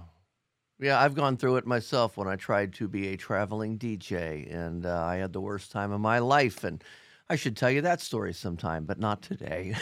Yeah, 0.78 1.02
I've 1.02 1.16
gone 1.16 1.38
through 1.38 1.56
it 1.56 1.66
myself 1.66 2.18
when 2.18 2.28
I 2.28 2.36
tried 2.36 2.74
to 2.76 2.88
be 2.90 3.08
a 3.08 3.18
traveling 3.18 3.80
DJ 3.80 4.54
and 4.54 4.86
uh, 4.86 5.04
I 5.06 5.16
had 5.16 5.32
the 5.32 5.40
worst 5.40 5.72
time 5.72 5.94
of 5.94 6.02
my 6.02 6.20
life 6.20 6.66
and 6.66 6.84
I 7.30 7.38
should 7.38 7.56
tell 7.56 7.72
you 7.72 7.82
that 7.82 8.02
story 8.02 8.34
sometime, 8.34 8.84
but 8.84 9.00
not 9.00 9.22
today. 9.22 9.74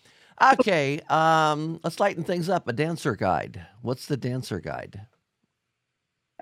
okay, 0.54 1.00
um, 1.08 1.78
let's 1.84 2.00
lighten 2.00 2.24
things 2.24 2.48
up. 2.48 2.66
A 2.66 2.72
dancer 2.72 3.14
guide. 3.14 3.64
What's 3.80 4.06
the 4.06 4.16
dancer 4.16 4.58
guide? 4.58 5.06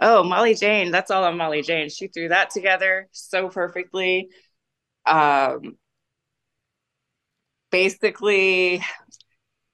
Oh, 0.00 0.22
Molly 0.22 0.54
Jane. 0.54 0.90
That's 0.90 1.10
all 1.10 1.24
on 1.24 1.36
Molly 1.36 1.62
Jane. 1.62 1.88
She 1.88 2.08
threw 2.08 2.28
that 2.28 2.50
together 2.50 3.08
so 3.12 3.48
perfectly. 3.48 4.30
Um, 5.06 5.76
basically, 7.70 8.82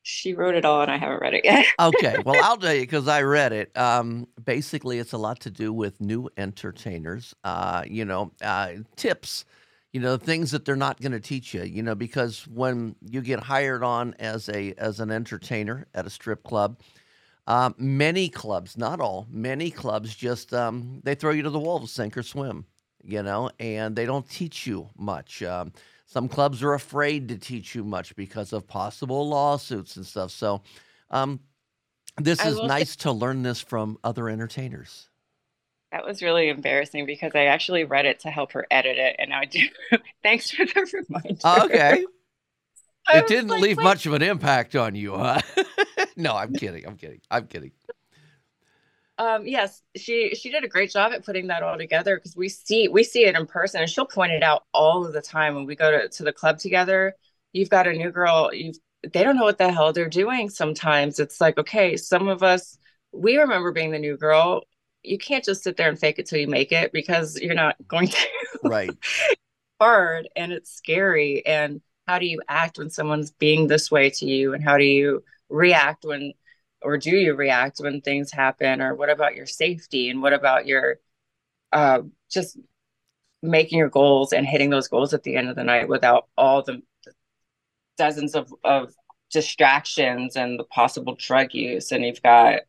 she 0.03 0.35
wrote 0.35 0.55
it 0.55 0.65
all 0.65 0.83
and 0.83 0.91
I 0.91 0.99
haven't 0.99 1.21
read 1.21 1.35
it 1.35 1.45
yet. 1.45 1.67
okay. 1.81 2.17
Well, 2.25 2.43
I'll 2.45 2.59
tell 2.59 2.75
you 2.75 2.83
because 2.83 3.09
I 3.09 3.23
read 3.23 3.53
it. 3.53 3.77
Um, 3.77 4.29
basically, 4.45 4.99
it's 4.99 5.13
a 5.13 5.19
lot 5.19 5.41
to 5.41 5.51
do 5.51 5.73
with 5.73 6.01
new 6.01 6.29
entertainers, 6.37 7.35
uh, 7.43 7.85
you 7.87 8.05
know, 8.05 8.33
uh, 8.43 8.73
tips, 8.97 9.45
you 9.93 10.01
know, 10.01 10.17
things 10.17 10.51
that 10.51 10.65
they're 10.65 10.77
not 10.77 11.01
going 11.01 11.13
to 11.13 11.21
teach 11.21 11.55
you, 11.55 11.63
you 11.63 11.83
know, 11.83 11.95
because 11.95 12.47
when 12.49 12.97
you 13.01 13.23
get 13.23 13.41
hired 13.41 13.83
on 13.83 14.15
as 14.19 14.49
a 14.51 14.75
as 14.77 15.01
an 15.01 15.11
entertainer 15.11 15.87
at 15.95 16.07
a 16.07 16.11
strip 16.11 16.43
club, 16.43 16.79
um, 17.47 17.75
many 17.77 18.29
clubs, 18.29 18.77
not 18.77 19.01
all, 19.01 19.27
many 19.31 19.71
clubs 19.71 20.15
just 20.15 20.55
um, 20.55 21.01
they 21.05 21.15
throw 21.15 21.33
you 21.33 21.43
to 21.43 21.51
the 21.51 21.59
wall 21.59 21.87
sink 21.87 22.17
or 22.17 22.23
swim, 22.23 22.65
you 23.03 23.23
know, 23.23 23.51
and 23.59 23.95
they 23.95 24.07
don't 24.07 24.29
teach 24.29 24.67
you 24.67 24.89
much. 24.97 25.43
Um, 25.43 25.73
some 26.07 26.29
clubs 26.29 26.63
are 26.63 26.75
afraid 26.75 27.29
to 27.29 27.37
teach 27.37 27.75
you 27.75 27.85
much 27.85 28.15
because 28.17 28.53
of 28.53 28.67
possible 28.67 29.29
lawsuits 29.29 29.97
and 29.97 30.07
stuff. 30.07 30.31
So, 30.31 30.63
um, 31.11 31.41
this 32.17 32.41
I 32.41 32.49
is 32.49 32.63
nice 32.63 32.97
to 32.97 33.13
learn 33.13 33.43
this 33.43 33.61
from 33.61 33.99
other 34.05 34.29
entertainers. 34.29 35.09
That 35.91 36.05
was 36.05 36.23
really 36.23 36.49
embarrassing 36.49 37.07
because 37.07 37.33
I 37.35 37.47
actually 37.47 37.85
read 37.85 38.07
it 38.07 38.21
to 38.21 38.31
help 38.31 38.53
her 38.53 38.67
edit 38.71 38.99
it, 38.99 39.17
and 39.19 39.31
now 39.31 39.41
I 39.41 39.45
do. 39.45 39.61
Thanks 40.23 40.51
for 40.51 40.65
the 40.65 41.05
reminder. 41.09 41.65
Okay. 41.65 42.05
it 43.13 43.27
didn't 43.27 43.49
like, 43.49 43.61
leave 43.61 43.77
much 43.77 44.07
of 44.07 44.13
an 44.13 44.23
impact 44.23 44.77
on 44.77 44.95
you, 44.95 45.15
huh? 45.17 45.41
no, 46.17 46.35
I'm 46.37 46.53
kidding. 46.53 46.87
I'm 46.87 46.97
kidding. 46.97 47.21
I'm 47.31 47.47
kidding. 47.47 47.73
Um, 49.17 49.47
yes, 49.47 49.81
she 49.97 50.35
she 50.35 50.51
did 50.51 50.65
a 50.65 50.69
great 50.69 50.91
job 50.91 51.13
at 51.13 51.25
putting 51.25 51.47
that 51.47 51.63
all 51.63 51.79
together 51.79 52.17
because 52.17 52.37
we 52.37 52.49
see 52.49 52.89
we 52.89 53.05
see 53.05 53.25
it 53.25 53.37
in 53.37 53.47
person, 53.47 53.81
and 53.81 53.89
she'll 53.89 54.07
point 54.07 54.33
it 54.33 54.43
out 54.43 54.65
all 54.73 55.07
of 55.07 55.13
the 55.13 55.23
time 55.23 55.55
when 55.55 55.67
we 55.67 55.77
go 55.77 55.91
to, 55.91 56.09
to 56.09 56.25
the 56.25 56.33
club 56.33 56.59
together. 56.59 57.15
You've 57.53 57.71
got 57.71 57.87
a 57.87 57.93
new 57.93 58.11
girl. 58.11 58.53
You've 58.53 58.77
they 59.13 59.23
don't 59.23 59.37
know 59.37 59.45
what 59.45 59.59
the 59.59 59.71
hell 59.71 59.93
they're 59.93 60.09
doing. 60.09 60.51
Sometimes 60.51 61.19
it's 61.21 61.41
like, 61.41 61.59
okay, 61.59 61.97
some 61.97 62.29
of 62.29 62.43
us 62.43 62.77
we 63.13 63.37
remember 63.37 63.71
being 63.71 63.93
the 63.93 63.99
new 63.99 64.17
girl. 64.17 64.63
You 65.03 65.19
can't 65.19 65.45
just 65.45 65.63
sit 65.63 65.77
there 65.77 65.89
and 65.89 65.99
fake 65.99 66.19
it 66.19 66.27
till 66.27 66.41
you 66.41 66.49
make 66.49 66.73
it 66.73 66.91
because 66.93 67.39
you're 67.41 67.55
not 67.55 67.77
going 67.87 68.09
to. 68.09 68.19
Right. 68.65 68.91
hard 69.79 70.27
and 70.35 70.53
it's 70.53 70.73
scary. 70.73 71.45
And 71.47 71.83
how 72.09 72.19
do 72.19 72.27
you 72.27 72.41
act 72.49 72.79
when 72.79 72.89
someone's 72.89 73.31
being 73.31 73.67
this 73.67 73.91
way 73.91 74.09
to 74.11 74.27
you? 74.27 74.55
And 74.55 74.65
how 74.65 74.79
do 74.79 74.85
you 74.85 75.23
react 75.49 76.05
when 76.05 76.33
or 76.85 76.99
do 76.99 77.17
you 77.17 77.35
react 77.35 77.79
when 77.81 78.03
things 78.03 78.31
happen? 78.31 78.83
Or 78.83 78.95
what 78.95 79.09
about 79.09 79.35
your 79.35 79.47
safety? 79.47 80.11
And 80.11 80.21
what 80.21 80.35
about 80.35 80.67
your 80.67 80.99
uh, 81.73 82.03
just 82.31 82.59
making 83.43 83.79
your 83.79 83.89
goals 83.89 84.33
and 84.33 84.47
hitting 84.47 84.71
those 84.71 84.89
goals 84.89 85.15
at 85.15 85.23
the 85.23 85.35
end 85.35 85.49
of 85.49 85.57
the 85.57 85.65
night 85.65 85.89
without 85.89 86.29
all 86.37 86.63
the 86.63 86.83
dozens 87.97 88.35
of, 88.35 88.53
of 88.63 88.93
distractions 89.31 90.37
and 90.37 90.59
the 90.59 90.65
possible 90.65 91.17
drug 91.19 91.55
use? 91.55 91.91
And 91.91 92.05
you've 92.05 92.23
got 92.23 92.61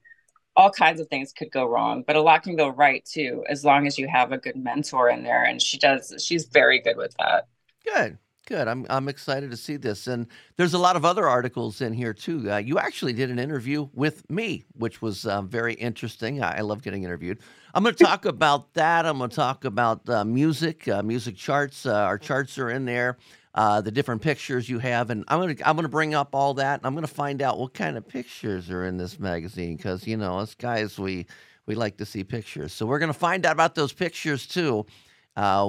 all 0.56 0.72
kinds 0.72 1.02
of 1.02 1.10
things 1.10 1.34
could 1.34 1.52
go 1.52 1.66
wrong 1.66 2.02
but 2.08 2.16
a 2.16 2.22
lot 2.22 2.42
can 2.42 2.56
go 2.56 2.70
right 2.70 3.04
too 3.04 3.44
as 3.50 3.66
long 3.66 3.86
as 3.86 3.98
you 3.98 4.08
have 4.08 4.32
a 4.32 4.38
good 4.38 4.56
mentor 4.56 5.10
in 5.10 5.24
there. 5.24 5.44
And 5.44 5.62
she 5.62 5.78
does 5.78 6.14
she's 6.26 6.46
very 6.46 6.80
good 6.80 6.96
with 6.96 7.14
that. 7.18 7.48
Good 7.84 8.18
Good. 8.46 8.68
I'm 8.68 8.86
I'm 8.92 9.08
excited 9.08 9.50
to 9.50 9.58
see 9.58 9.76
this, 9.76 10.06
and 10.06 10.28
there's 10.56 10.76
a 10.76 10.78
lot 10.78 10.96
of 10.96 11.04
other 11.04 11.28
articles 11.28 11.82
in 11.82 11.94
here 11.94 12.14
too. 12.14 12.52
Uh, 12.52 12.58
you 12.58 12.78
actually 12.78 13.14
did 13.14 13.32
an 13.32 13.40
interview 13.40 13.90
with 13.94 14.30
me, 14.30 14.66
which 14.78 15.02
was 15.02 15.26
uh, 15.26 15.42
very 15.42 15.74
interesting. 15.74 16.44
I, 16.44 16.58
I, 16.58 16.62
love 16.62 16.84
getting 16.84 17.04
interviewed. 17.04 17.40
I'm 17.74 17.82
going 17.82 17.96
to 17.96 18.04
talk 18.04 18.26
about 18.26 18.72
that. 18.76 19.08
I'm 19.08 19.18
going 19.18 19.32
to 19.32 19.36
talk 19.36 19.66
about 19.66 20.08
uh, 20.08 20.24
music, 20.24 20.88
uh, 20.88 21.02
music 21.02 21.36
charts. 21.38 21.88
Uh, 21.88 21.96
our 21.96 22.20
charts 22.20 22.60
are 22.60 22.70
in 22.70 22.86
there. 22.86 23.18
Uh, 23.56 23.82
the 23.82 23.90
different 23.90 24.22
pictures 24.22 24.70
you 24.70 24.78
have, 24.78 25.10
and 25.10 25.24
I'm 25.28 25.40
gonna 25.40 25.56
I'm 25.66 25.76
gonna 25.76 25.90
bring 25.90 26.14
up 26.14 26.36
all 26.36 26.54
that, 26.56 26.82
and 26.82 26.86
I'm 26.86 26.94
gonna 26.94 27.08
find 27.08 27.42
out 27.42 27.58
what 27.58 27.74
kind 27.74 27.98
of 27.98 28.08
pictures 28.08 28.70
are 28.70 28.86
in 28.86 28.98
this 28.98 29.18
magazine, 29.18 29.78
because 29.78 30.06
you 30.06 30.18
know 30.18 30.38
us 30.38 30.54
guys 30.54 31.00
we 31.00 31.26
we 31.66 31.74
like 31.74 31.98
to 31.98 32.06
see 32.06 32.24
pictures, 32.24 32.74
so 32.74 32.86
we're 32.86 33.00
gonna 33.00 33.14
find 33.14 33.44
out 33.46 33.54
about 33.54 33.74
those 33.74 33.94
pictures 33.94 34.46
too. 34.46 34.86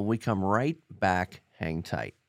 we 0.03 0.19
come 0.19 0.45
right 0.45 0.77
back. 0.91 1.41
Hang 1.59 1.83
tight. 1.83 2.16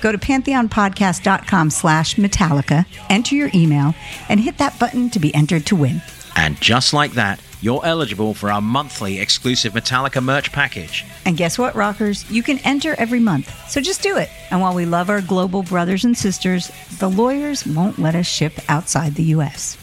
Go 0.00 0.12
to 0.12 0.18
pantheonpodcast.com 0.18 1.70
slash 1.70 2.14
Metallica, 2.16 2.86
enter 3.08 3.34
your 3.34 3.50
email, 3.54 3.94
and 4.28 4.40
hit 4.40 4.58
that 4.58 4.78
button 4.78 5.10
to 5.10 5.18
be 5.18 5.34
entered 5.34 5.66
to 5.66 5.76
win. 5.76 6.02
And 6.36 6.60
just 6.60 6.92
like 6.92 7.12
that, 7.12 7.40
you're 7.60 7.84
eligible 7.84 8.34
for 8.34 8.52
our 8.52 8.60
monthly 8.60 9.18
exclusive 9.18 9.72
Metallica 9.72 10.22
merch 10.22 10.52
package. 10.52 11.04
And 11.24 11.36
guess 11.36 11.58
what, 11.58 11.74
rockers? 11.74 12.30
You 12.30 12.42
can 12.42 12.58
enter 12.58 12.94
every 12.98 13.18
month. 13.18 13.52
So 13.68 13.80
just 13.80 14.02
do 14.02 14.16
it. 14.16 14.30
And 14.50 14.60
while 14.60 14.74
we 14.74 14.86
love 14.86 15.10
our 15.10 15.20
global 15.20 15.64
brothers 15.64 16.04
and 16.04 16.16
sisters, 16.16 16.70
the 16.98 17.10
lawyers 17.10 17.66
won't 17.66 17.98
let 17.98 18.14
us 18.14 18.26
ship 18.26 18.52
outside 18.68 19.16
the 19.16 19.24
U.S. 19.24 19.76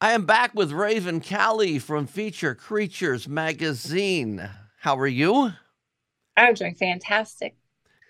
I 0.00 0.12
am 0.12 0.26
back 0.26 0.54
with 0.54 0.72
Raven 0.72 1.20
Kali 1.20 1.78
from 1.78 2.06
Feature 2.06 2.54
Creatures 2.54 3.28
magazine. 3.28 4.50
How 4.80 4.98
are 4.98 5.06
you? 5.06 5.52
I'm 6.36 6.54
doing 6.54 6.74
fantastic. 6.74 7.56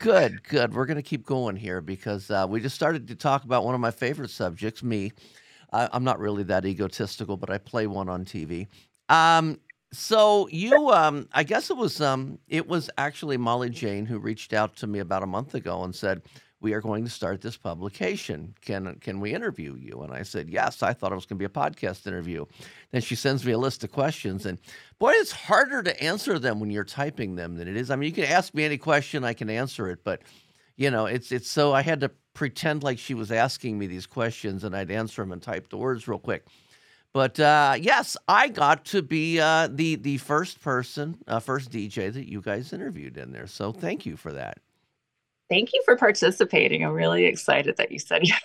Good, 0.04 0.42
good. 0.42 0.74
We're 0.74 0.84
going 0.84 0.98
to 0.98 1.02
keep 1.02 1.24
going 1.24 1.56
here 1.56 1.80
because 1.80 2.30
uh, 2.30 2.44
we 2.46 2.60
just 2.60 2.74
started 2.74 3.08
to 3.08 3.14
talk 3.14 3.44
about 3.44 3.64
one 3.64 3.74
of 3.74 3.80
my 3.80 3.90
favorite 3.90 4.28
subjects, 4.28 4.82
me. 4.82 5.12
I, 5.72 5.88
am 5.94 6.04
not 6.04 6.18
really 6.18 6.42
that 6.42 6.66
egotistical, 6.66 7.38
but 7.38 7.48
I 7.48 7.56
play 7.56 7.86
one 7.86 8.10
on 8.10 8.26
TV. 8.26 8.66
Um, 9.08 9.58
so 9.92 10.46
you, 10.48 10.90
um, 10.90 11.26
I 11.32 11.42
guess 11.42 11.70
it 11.70 11.78
was, 11.78 12.02
um, 12.02 12.38
it 12.48 12.68
was 12.68 12.90
actually 12.98 13.38
Molly 13.38 13.70
Jane 13.70 14.04
who 14.04 14.18
reached 14.18 14.52
out 14.52 14.76
to 14.76 14.86
me 14.86 14.98
about 14.98 15.22
a 15.22 15.26
month 15.26 15.54
ago 15.54 15.84
and 15.84 15.94
said, 15.94 16.20
"We 16.64 16.72
are 16.72 16.80
going 16.80 17.04
to 17.04 17.10
start 17.10 17.42
this 17.42 17.56
publication. 17.56 18.54
Can 18.62 18.96
can 18.96 19.20
we 19.20 19.32
interview 19.32 19.76
you?" 19.76 20.02
And 20.02 20.12
I 20.12 20.22
said, 20.22 20.48
"Yes." 20.50 20.82
I 20.82 20.92
thought 20.92 21.12
it 21.12 21.14
was 21.14 21.26
going 21.26 21.38
to 21.38 21.42
be 21.42 21.44
a 21.44 21.48
podcast 21.48 22.06
interview. 22.06 22.46
Then 22.90 23.02
she 23.02 23.14
sends 23.14 23.44
me 23.44 23.52
a 23.52 23.58
list 23.58 23.84
of 23.84 23.92
questions, 23.92 24.46
and 24.46 24.58
boy, 24.98 25.12
it's 25.12 25.30
harder 25.32 25.82
to 25.82 26.02
answer 26.02 26.38
them 26.38 26.58
when 26.58 26.70
you're 26.70 26.82
typing 26.82 27.36
them 27.36 27.54
than 27.56 27.68
it 27.68 27.76
is. 27.76 27.90
I 27.90 27.96
mean, 27.96 28.08
you 28.08 28.14
can 28.14 28.24
ask 28.24 28.54
me 28.54 28.64
any 28.64 28.78
question, 28.78 29.22
I 29.22 29.34
can 29.34 29.50
answer 29.50 29.88
it, 29.90 30.02
but 30.02 30.22
you 30.76 30.90
know, 30.90 31.06
it's 31.06 31.30
it's 31.30 31.50
so 31.50 31.72
I 31.72 31.82
had 31.82 32.00
to 32.00 32.10
pretend 32.32 32.82
like 32.82 32.98
she 32.98 33.14
was 33.14 33.30
asking 33.30 33.78
me 33.78 33.86
these 33.86 34.06
questions, 34.06 34.64
and 34.64 34.74
I'd 34.74 34.90
answer 34.90 35.22
them 35.22 35.32
and 35.32 35.42
type 35.42 35.68
the 35.68 35.76
words 35.76 36.08
real 36.08 36.18
quick. 36.18 36.46
But 37.12 37.38
uh, 37.38 37.76
yes, 37.80 38.16
I 38.26 38.48
got 38.48 38.86
to 38.86 39.00
be 39.00 39.38
uh, 39.38 39.68
the 39.70 39.94
the 39.94 40.18
first 40.18 40.60
person, 40.60 41.16
uh, 41.28 41.38
first 41.38 41.70
DJ 41.70 42.12
that 42.12 42.28
you 42.28 42.40
guys 42.40 42.72
interviewed 42.72 43.16
in 43.16 43.30
there. 43.30 43.46
So 43.46 43.70
thank 43.72 44.04
you 44.04 44.16
for 44.16 44.32
that. 44.32 44.58
Thank 45.50 45.72
you 45.72 45.82
for 45.84 45.96
participating. 45.96 46.84
I'm 46.84 46.92
really 46.92 47.26
excited 47.26 47.76
that 47.76 47.92
you 47.92 47.98
said 47.98 48.22
yes. 48.24 48.40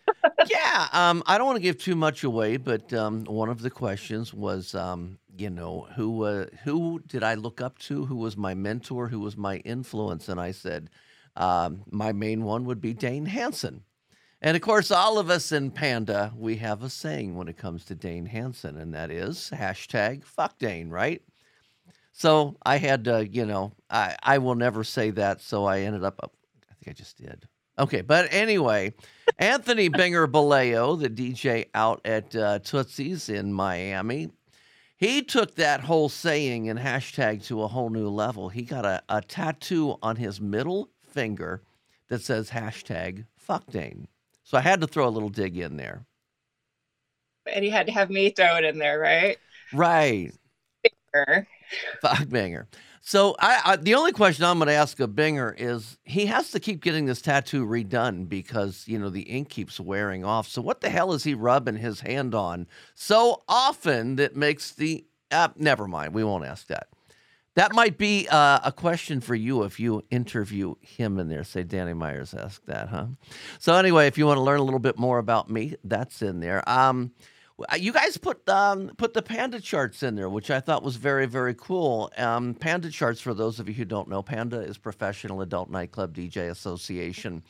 yeah, 0.50 0.88
um, 0.92 1.22
I 1.26 1.38
don't 1.38 1.46
want 1.46 1.56
to 1.56 1.62
give 1.62 1.78
too 1.78 1.96
much 1.96 2.24
away, 2.24 2.56
but 2.56 2.92
um, 2.92 3.24
one 3.24 3.48
of 3.48 3.60
the 3.60 3.70
questions 3.70 4.32
was, 4.32 4.74
um, 4.74 5.18
you 5.36 5.50
know, 5.50 5.86
who 5.96 6.24
uh, 6.24 6.46
who 6.64 7.00
did 7.06 7.22
I 7.22 7.34
look 7.34 7.60
up 7.60 7.78
to? 7.80 8.06
Who 8.06 8.16
was 8.16 8.36
my 8.36 8.54
mentor? 8.54 9.08
Who 9.08 9.20
was 9.20 9.36
my 9.36 9.58
influence? 9.58 10.28
And 10.28 10.40
I 10.40 10.52
said, 10.52 10.90
um, 11.36 11.82
my 11.90 12.12
main 12.12 12.44
one 12.44 12.64
would 12.64 12.80
be 12.80 12.94
Dane 12.94 13.26
Hansen. 13.26 13.84
And 14.40 14.56
of 14.56 14.62
course, 14.62 14.90
all 14.90 15.18
of 15.18 15.30
us 15.30 15.52
in 15.52 15.70
Panda, 15.70 16.32
we 16.36 16.56
have 16.56 16.82
a 16.82 16.90
saying 16.90 17.36
when 17.36 17.46
it 17.46 17.56
comes 17.56 17.84
to 17.84 17.94
Dane 17.94 18.26
Hansen, 18.26 18.76
and 18.76 18.92
that 18.92 19.10
is 19.10 19.50
hashtag 19.54 20.24
fuck 20.24 20.58
Dane, 20.58 20.90
right? 20.90 21.22
So 22.12 22.56
I 22.64 22.76
had 22.76 23.04
to, 23.04 23.26
you 23.26 23.46
know, 23.46 23.72
I, 23.90 24.16
I 24.22 24.38
will 24.38 24.54
never 24.54 24.84
say 24.84 25.10
that. 25.10 25.40
So 25.40 25.64
I 25.64 25.80
ended 25.80 26.04
up, 26.04 26.20
I 26.22 26.74
think 26.74 26.88
I 26.88 26.92
just 26.92 27.16
did. 27.16 27.48
Okay, 27.78 28.02
but 28.02 28.28
anyway, 28.30 28.92
Anthony 29.38 29.88
Binger 29.88 30.30
Bellao, 30.30 31.00
the 31.00 31.08
DJ 31.08 31.66
out 31.74 32.00
at 32.04 32.34
uh, 32.36 32.58
Tootsie's 32.58 33.28
in 33.28 33.52
Miami, 33.52 34.30
he 34.96 35.22
took 35.22 35.56
that 35.56 35.80
whole 35.80 36.08
saying 36.08 36.68
and 36.68 36.78
hashtag 36.78 37.44
to 37.46 37.62
a 37.62 37.68
whole 37.68 37.90
new 37.90 38.08
level. 38.08 38.50
He 38.50 38.62
got 38.62 38.84
a, 38.84 39.02
a 39.08 39.20
tattoo 39.20 39.96
on 40.02 40.16
his 40.16 40.40
middle 40.40 40.90
finger 41.08 41.62
that 42.08 42.22
says 42.22 42.50
hashtag 42.50 43.24
fuck 43.36 43.66
Dane. 43.66 44.06
So 44.44 44.58
I 44.58 44.60
had 44.60 44.80
to 44.82 44.86
throw 44.86 45.08
a 45.08 45.10
little 45.10 45.28
dig 45.28 45.56
in 45.56 45.76
there. 45.76 46.04
And 47.52 47.64
you 47.64 47.70
had 47.70 47.86
to 47.86 47.92
have 47.92 48.10
me 48.10 48.30
throw 48.30 48.56
it 48.58 48.64
in 48.64 48.78
there, 48.78 48.98
right? 48.98 49.38
Right. 49.72 50.32
Fuck 52.00 52.28
Binger. 52.28 52.66
So 53.04 53.34
I, 53.40 53.60
I, 53.64 53.76
the 53.76 53.96
only 53.96 54.12
question 54.12 54.44
I'm 54.44 54.58
going 54.58 54.68
to 54.68 54.74
ask 54.74 55.00
of 55.00 55.10
Binger 55.10 55.54
is 55.58 55.98
he 56.04 56.26
has 56.26 56.52
to 56.52 56.60
keep 56.60 56.80
getting 56.80 57.06
this 57.06 57.20
tattoo 57.20 57.66
redone 57.66 58.28
because 58.28 58.84
you 58.86 58.98
know 58.98 59.10
the 59.10 59.22
ink 59.22 59.48
keeps 59.48 59.80
wearing 59.80 60.24
off. 60.24 60.48
So 60.48 60.62
what 60.62 60.80
the 60.80 60.88
hell 60.88 61.12
is 61.12 61.24
he 61.24 61.34
rubbing 61.34 61.76
his 61.76 62.00
hand 62.00 62.34
on 62.34 62.68
so 62.94 63.42
often 63.48 64.16
that 64.16 64.36
makes 64.36 64.72
the? 64.72 65.04
Uh, 65.30 65.48
never 65.56 65.88
mind. 65.88 66.14
We 66.14 66.22
won't 66.22 66.44
ask 66.44 66.68
that. 66.68 66.88
That 67.54 67.74
might 67.74 67.98
be 67.98 68.28
uh, 68.30 68.60
a 68.64 68.72
question 68.72 69.20
for 69.20 69.34
you 69.34 69.64
if 69.64 69.78
you 69.78 70.04
interview 70.10 70.74
him 70.80 71.18
in 71.18 71.28
there. 71.28 71.44
Say 71.44 71.64
Danny 71.64 71.92
Myers 71.92 72.32
asked 72.32 72.66
that, 72.66 72.88
huh? 72.88 73.06
So 73.58 73.74
anyway, 73.74 74.06
if 74.06 74.16
you 74.16 74.26
want 74.26 74.38
to 74.38 74.42
learn 74.42 74.60
a 74.60 74.62
little 74.62 74.80
bit 74.80 74.98
more 74.98 75.18
about 75.18 75.50
me, 75.50 75.74
that's 75.84 76.22
in 76.22 76.40
there. 76.40 76.66
Um, 76.68 77.12
you 77.78 77.92
guys 77.92 78.16
put 78.16 78.48
um, 78.48 78.92
put 78.96 79.14
the 79.14 79.22
panda 79.22 79.60
charts 79.60 80.02
in 80.02 80.14
there, 80.14 80.28
which 80.28 80.50
I 80.50 80.60
thought 80.60 80.82
was 80.82 80.96
very 80.96 81.26
very 81.26 81.54
cool. 81.54 82.10
Um, 82.16 82.54
panda 82.54 82.90
charts, 82.90 83.20
for 83.20 83.34
those 83.34 83.60
of 83.60 83.68
you 83.68 83.74
who 83.74 83.84
don't 83.84 84.08
know, 84.08 84.22
Panda 84.22 84.60
is 84.60 84.78
Professional 84.78 85.40
Adult 85.42 85.70
Nightclub 85.70 86.14
DJ 86.14 86.50
Association, 86.50 87.42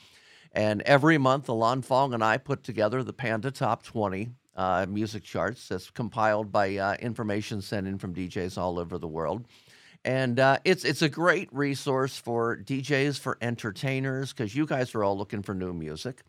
and 0.53 0.83
every 0.83 1.18
month, 1.18 1.48
Alon 1.48 1.83
Fong 1.83 2.14
and 2.14 2.22
I 2.25 2.38
put 2.38 2.62
together 2.62 3.03
the 3.03 3.12
Panda 3.12 3.51
Top 3.51 3.83
20 3.83 4.31
uh, 4.57 4.87
music 4.88 5.22
charts 5.25 5.68
that's 5.68 5.90
compiled 5.90 6.53
by 6.53 6.77
uh, 6.77 6.94
information 6.94 7.62
sent 7.62 7.87
in 7.87 7.98
from 7.98 8.14
DJs 8.14 8.59
all 8.59 8.79
over 8.79 8.98
the 8.98 9.09
world 9.09 9.46
and 10.05 10.40
uh, 10.40 10.59
it's 10.64 10.85
it's 10.85 11.03
a 11.03 11.09
great 11.09 11.48
resource 11.53 12.16
for 12.16 12.57
DJs, 12.57 13.18
for 13.18 13.38
entertainers, 13.40 14.33
because 14.33 14.55
you 14.55 14.66
guys 14.66 14.94
are 14.94 15.05
all 15.05 15.16
looking 15.16 15.42
for 15.42 15.55
new 15.55 15.72
music. 15.72 16.22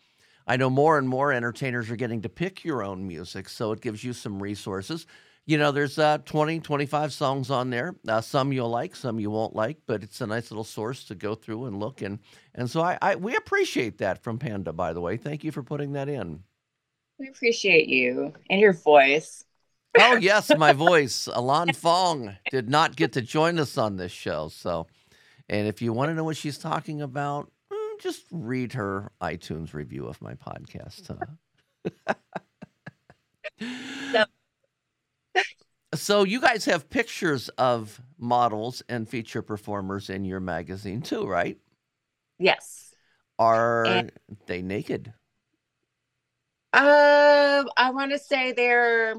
I 0.48 0.58
know 0.58 0.70
more 0.70 0.98
and 0.98 1.08
more 1.08 1.32
entertainers 1.32 1.90
are 1.90 1.96
getting 1.96 2.22
to 2.22 2.30
pick 2.30 2.64
your 2.64 2.84
own 2.84 3.08
music, 3.08 3.50
so 3.50 3.72
it 3.72 3.82
gives 3.82 4.04
you 4.04 4.14
some 4.14 4.42
resources. 4.42 5.06
You 5.46 5.58
know, 5.58 5.72
there's 5.72 6.00
uh, 6.00 6.20
20, 6.20 6.62
25 6.62 7.12
songs 7.12 7.52
on 7.52 7.70
there. 7.70 7.96
Uh, 8.08 8.22
some 8.22 8.54
you'll 8.54 8.70
like, 8.70 8.96
some 8.96 9.20
you 9.20 9.30
won't 9.30 9.56
like, 9.56 9.78
but 9.86 10.02
it's 10.02 10.22
a 10.22 10.28
nice 10.28 10.52
little 10.52 10.64
source 10.64 11.04
to 11.06 11.16
go 11.16 11.36
through 11.36 11.66
and 11.66 11.80
look. 11.80 12.02
And, 12.02 12.20
and 12.56 12.70
so 12.70 12.82
I, 12.82 12.98
I 13.02 13.16
we 13.16 13.36
appreciate 13.36 13.98
that 13.98 14.24
from 14.24 14.40
Panda, 14.40 14.72
by 14.72 14.94
the 14.94 15.02
way. 15.02 15.18
Thank 15.18 15.44
you 15.44 15.52
for 15.52 15.64
putting 15.64 15.94
that 15.94 16.08
in. 16.08 16.44
We 17.20 17.28
appreciate 17.28 17.88
you 17.88 18.34
and 18.50 18.60
your 18.60 18.74
voice. 18.74 19.46
Oh 19.98 20.16
yes, 20.16 20.50
my 20.58 20.74
voice. 20.74 21.28
Alon 21.32 21.74
Fong 21.74 22.36
did 22.50 22.70
not 22.70 22.96
get 22.96 23.14
to 23.14 23.22
join 23.22 23.60
us 23.60 23.78
on 23.78 23.98
this 23.98 24.12
show. 24.12 24.48
So, 24.48 24.88
and 25.50 25.68
if 25.68 25.82
you 25.82 25.94
want 25.94 26.10
to 26.10 26.16
know 26.16 26.24
what 26.24 26.38
she's 26.38 26.58
talking 26.58 27.02
about, 27.02 27.52
just 28.04 28.26
read 28.32 28.74
her 28.74 29.10
iTunes 29.22 29.74
review 29.74 30.06
of 30.06 30.22
my 30.22 30.34
podcast. 30.34 31.08
Huh? 31.08 32.14
no. 34.14 34.26
so 35.96 36.24
you 36.24 36.42
guys 36.42 36.66
have 36.66 36.90
pictures 36.90 37.48
of 37.58 38.02
models 38.20 38.84
and 38.90 39.08
feature 39.08 39.42
performers 39.42 40.10
in 40.10 40.26
your 40.26 40.42
magazine 40.42 41.02
too, 41.02 41.26
right? 41.26 41.58
Yes. 42.38 42.94
Are 43.40 43.86
and- 43.86 44.12
they 44.48 44.62
naked? 44.62 45.14
Uh, 46.74 47.64
I 47.78 47.92
want 47.92 48.12
to 48.12 48.20
say 48.20 48.52
they're 48.52 49.16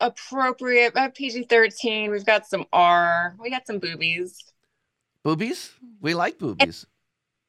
appropriate 0.00 0.94
uh, 0.94 1.08
PG 1.08 1.44
thirteen. 1.44 2.10
We've 2.10 2.26
got 2.26 2.46
some 2.46 2.66
R. 2.74 3.34
We 3.40 3.48
got 3.48 3.66
some 3.66 3.78
boobies. 3.78 4.52
Boobies? 5.24 5.70
We 6.02 6.14
like 6.14 6.38
boobies. 6.38 6.86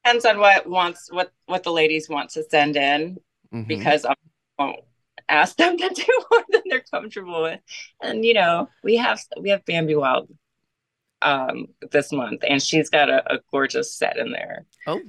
Depends 0.04 0.24
on 0.24 0.38
what 0.38 0.68
wants 0.68 1.08
what 1.10 1.32
what 1.46 1.62
the 1.62 1.72
ladies 1.72 2.08
want 2.08 2.30
to 2.30 2.44
send 2.44 2.76
in 2.76 3.18
mm-hmm. 3.52 3.62
because 3.64 4.04
I 4.04 4.14
won't 4.58 4.80
ask 5.28 5.56
them 5.56 5.76
to 5.78 5.88
do 5.88 6.24
more 6.30 6.44
than 6.50 6.62
they're 6.66 6.84
comfortable 6.90 7.42
with. 7.42 7.60
And 8.00 8.24
you 8.24 8.34
know, 8.34 8.68
we 8.82 8.96
have 8.96 9.20
we 9.40 9.50
have 9.50 9.64
Bambi 9.64 9.94
Wild 9.94 10.28
um 11.22 11.66
this 11.90 12.12
month 12.12 12.42
and 12.48 12.62
she's 12.62 12.88
got 12.88 13.10
a, 13.10 13.34
a 13.34 13.40
gorgeous 13.50 13.94
set 13.94 14.16
in 14.16 14.32
there. 14.32 14.64
Oh 14.86 15.00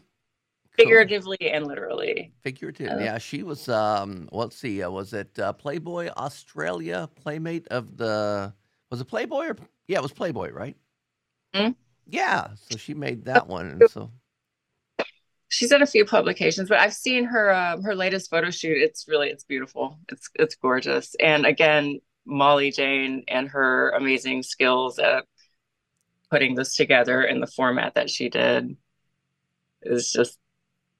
figuratively 0.82 1.38
and 1.42 1.68
literally. 1.68 2.34
Figurative, 2.44 2.92
uh, 2.92 2.98
yeah. 2.98 3.18
She 3.18 3.44
was. 3.44 3.70
Um, 3.70 4.30
well, 4.32 4.42
let's 4.42 4.58
see. 4.58 4.82
Uh, 4.82 4.90
was 4.90 5.14
it 5.14 5.38
uh, 5.40 5.54
Playboy 5.54 6.10
Australia 6.18 7.10
Playmate 7.16 7.68
of 7.70 7.98
the? 7.98 8.54
Was 8.90 9.02
it 9.02 9.06
Playboy 9.06 9.48
or? 9.48 9.58
Yeah, 9.88 10.00
it 10.00 10.04
was 10.04 10.14
Playboy, 10.14 10.52
right? 10.52 10.78
Mm-hmm. 11.54 11.72
Yeah. 12.08 12.50
So 12.70 12.78
she 12.78 12.94
made 12.94 13.26
that 13.26 13.48
one, 13.48 13.68
and 13.68 13.90
so. 13.90 14.12
She's 15.52 15.70
done 15.70 15.82
a 15.82 15.88
few 15.88 16.06
publications, 16.06 16.70
but 16.70 16.80
I've 16.80 16.94
seen 16.94 17.26
her 17.26 17.54
um, 17.54 17.84
her 17.84 17.94
latest 17.94 18.30
photo 18.30 18.50
shoot. 18.50 18.78
It's 18.82 19.08
really 19.08 19.30
it's 19.30 19.44
beautiful. 19.44 20.00
It's 20.10 20.30
it's 20.36 20.56
gorgeous. 20.56 21.14
And 21.20 21.46
again, 21.46 22.00
Molly 22.26 22.72
Jane 22.72 23.24
and 23.28 23.50
her 23.50 23.90
amazing 23.92 24.44
skills 24.44 24.98
at 24.98 25.26
putting 26.32 26.56
this 26.56 26.76
together 26.76 27.24
in 27.24 27.42
the 27.42 27.48
format 27.48 27.96
that 27.96 28.10
she 28.10 28.30
did 28.30 28.76
is 29.84 30.12
just 30.12 30.40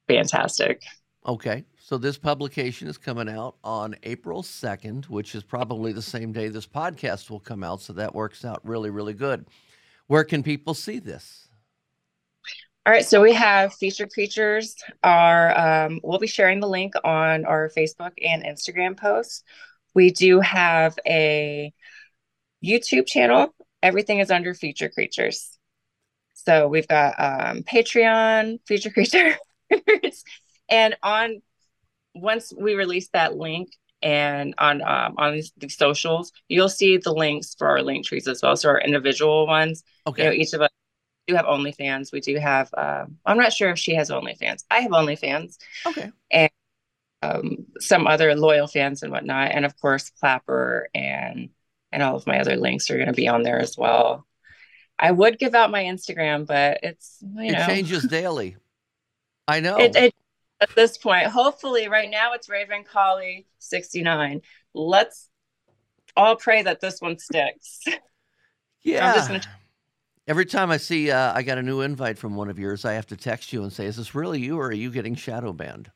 fantastic. 0.06 0.82
Okay. 1.26 1.64
So 1.78 1.98
this 1.98 2.18
publication 2.18 2.88
is 2.88 2.98
coming 2.98 3.28
out 3.28 3.56
on 3.64 3.96
April 4.02 4.42
2nd, 4.42 5.06
which 5.06 5.34
is 5.34 5.42
probably 5.42 5.92
the 5.92 6.02
same 6.02 6.32
day 6.32 6.48
this 6.48 6.66
podcast 6.66 7.30
will 7.30 7.40
come 7.40 7.64
out. 7.64 7.80
So 7.80 7.92
that 7.94 8.14
works 8.14 8.44
out 8.44 8.60
really, 8.64 8.90
really 8.90 9.14
good. 9.14 9.46
Where 10.06 10.24
can 10.24 10.42
people 10.42 10.74
see 10.74 10.98
this? 10.98 11.48
All 12.84 12.92
right, 12.92 13.04
so 13.04 13.22
we 13.22 13.32
have 13.32 13.74
featured 13.74 14.10
creatures. 14.10 14.74
Are 15.04 15.86
um, 15.86 16.00
we'll 16.02 16.18
be 16.18 16.26
sharing 16.26 16.58
the 16.58 16.68
link 16.68 16.94
on 17.04 17.44
our 17.44 17.70
Facebook 17.76 18.10
and 18.20 18.42
Instagram 18.42 18.98
posts. 18.98 19.44
We 19.94 20.10
do 20.10 20.40
have 20.40 20.98
a 21.06 21.72
YouTube 22.64 23.06
channel. 23.06 23.54
Everything 23.84 24.18
is 24.18 24.32
under 24.32 24.52
feature 24.52 24.88
creatures. 24.88 25.56
So 26.34 26.66
we've 26.66 26.88
got 26.88 27.14
um, 27.18 27.62
Patreon, 27.62 28.58
feature 28.66 28.90
creatures, 28.90 29.36
and 30.68 30.96
on 31.04 31.40
once 32.16 32.52
we 32.58 32.74
release 32.74 33.08
that 33.12 33.36
link 33.36 33.68
and 34.02 34.56
on 34.58 34.82
um, 34.82 35.14
on 35.18 35.40
the 35.56 35.68
socials, 35.68 36.32
you'll 36.48 36.68
see 36.68 36.96
the 36.96 37.12
links 37.12 37.54
for 37.56 37.68
our 37.68 37.80
link 37.80 38.06
trees 38.06 38.26
as 38.26 38.42
well. 38.42 38.56
So 38.56 38.70
our 38.70 38.80
individual 38.80 39.46
ones. 39.46 39.84
Okay. 40.04 40.24
You 40.24 40.28
know, 40.30 40.34
each 40.34 40.52
of 40.52 40.62
us 40.62 40.70
do 41.32 41.36
have 41.36 41.46
OnlyFans. 41.46 42.12
We 42.12 42.20
do 42.20 42.36
have. 42.36 42.70
Um, 42.76 43.18
I'm 43.24 43.38
not 43.38 43.52
sure 43.52 43.70
if 43.70 43.78
she 43.78 43.94
has 43.94 44.10
OnlyFans. 44.10 44.64
I 44.70 44.80
have 44.80 44.92
OnlyFans. 44.92 45.58
Okay. 45.86 46.10
And 46.30 46.50
um, 47.22 47.66
some 47.78 48.06
other 48.06 48.34
loyal 48.34 48.66
fans 48.66 49.02
and 49.02 49.12
whatnot, 49.12 49.52
and 49.52 49.64
of 49.64 49.78
course 49.80 50.10
Clapper 50.10 50.88
and 50.94 51.50
and 51.92 52.02
all 52.02 52.16
of 52.16 52.26
my 52.26 52.40
other 52.40 52.56
links 52.56 52.90
are 52.90 52.96
going 52.96 53.08
to 53.08 53.12
be 53.12 53.28
on 53.28 53.42
there 53.42 53.60
as 53.60 53.76
well. 53.76 54.26
I 54.98 55.10
would 55.10 55.38
give 55.38 55.54
out 55.54 55.70
my 55.70 55.84
Instagram, 55.84 56.46
but 56.46 56.80
it's 56.82 57.18
you 57.22 57.48
it 57.48 57.52
know, 57.52 57.66
changes 57.66 58.04
daily. 58.08 58.56
I 59.48 59.60
know. 59.60 59.78
It, 59.78 59.96
it, 59.96 60.14
at 60.60 60.74
this 60.74 60.96
point, 60.96 61.26
hopefully, 61.26 61.88
right 61.88 62.10
now 62.10 62.32
it's 62.34 62.48
Raven 62.48 62.84
Kali 62.84 63.46
sixty 63.58 64.02
nine. 64.02 64.42
Let's 64.74 65.28
all 66.16 66.36
pray 66.36 66.62
that 66.62 66.80
this 66.80 67.00
one 67.00 67.18
sticks. 67.18 67.80
Yeah. 68.84 69.14
Every 70.32 70.46
time 70.46 70.70
I 70.70 70.78
see 70.78 71.10
uh, 71.10 71.34
I 71.34 71.42
got 71.42 71.58
a 71.58 71.62
new 71.62 71.82
invite 71.82 72.16
from 72.16 72.36
one 72.36 72.48
of 72.48 72.58
yours, 72.58 72.86
I 72.86 72.94
have 72.94 73.06
to 73.08 73.18
text 73.18 73.52
you 73.52 73.64
and 73.64 73.70
say, 73.70 73.84
"Is 73.84 73.96
this 73.96 74.14
really 74.14 74.40
you, 74.40 74.58
or 74.58 74.68
are 74.68 74.72
you 74.72 74.90
getting 74.90 75.14
shadow 75.14 75.52
banned?" 75.52 75.90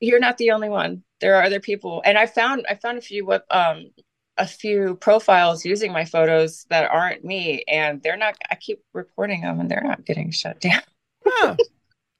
you're 0.00 0.18
not 0.18 0.38
the 0.38 0.50
only 0.50 0.70
one. 0.70 1.02
There 1.20 1.34
are 1.34 1.42
other 1.42 1.60
people, 1.60 2.00
and 2.06 2.16
I 2.16 2.24
found 2.24 2.64
I 2.70 2.76
found 2.76 2.96
a 2.96 3.02
few 3.02 3.30
um 3.50 3.90
a 4.38 4.46
few 4.46 4.96
profiles 4.96 5.66
using 5.66 5.92
my 5.92 6.06
photos 6.06 6.64
that 6.70 6.90
aren't 6.90 7.22
me, 7.22 7.64
and 7.68 8.02
they're 8.02 8.16
not. 8.16 8.36
I 8.50 8.54
keep 8.54 8.80
reporting 8.94 9.42
them, 9.42 9.60
and 9.60 9.70
they're 9.70 9.84
not 9.84 10.06
getting 10.06 10.30
shut 10.30 10.58
down. 10.60 10.80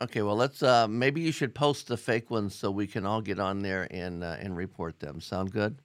Okay, 0.03 0.21
well, 0.21 0.37
let's. 0.37 0.63
Uh, 0.63 0.87
maybe 0.87 1.23
you 1.23 1.33
should 1.33 1.55
post 1.55 1.89
the 1.89 1.97
fake 1.97 2.31
ones 2.31 2.55
so 2.55 2.71
we 2.71 2.87
can 2.87 3.07
all 3.07 3.23
get 3.23 3.41
on 3.41 3.61
there 3.61 3.89
and 3.91 4.23
uh, 4.23 4.37
and 4.39 4.55
report 4.55 5.01
them. 5.01 5.23
Sound 5.23 5.53
good? 5.53 5.79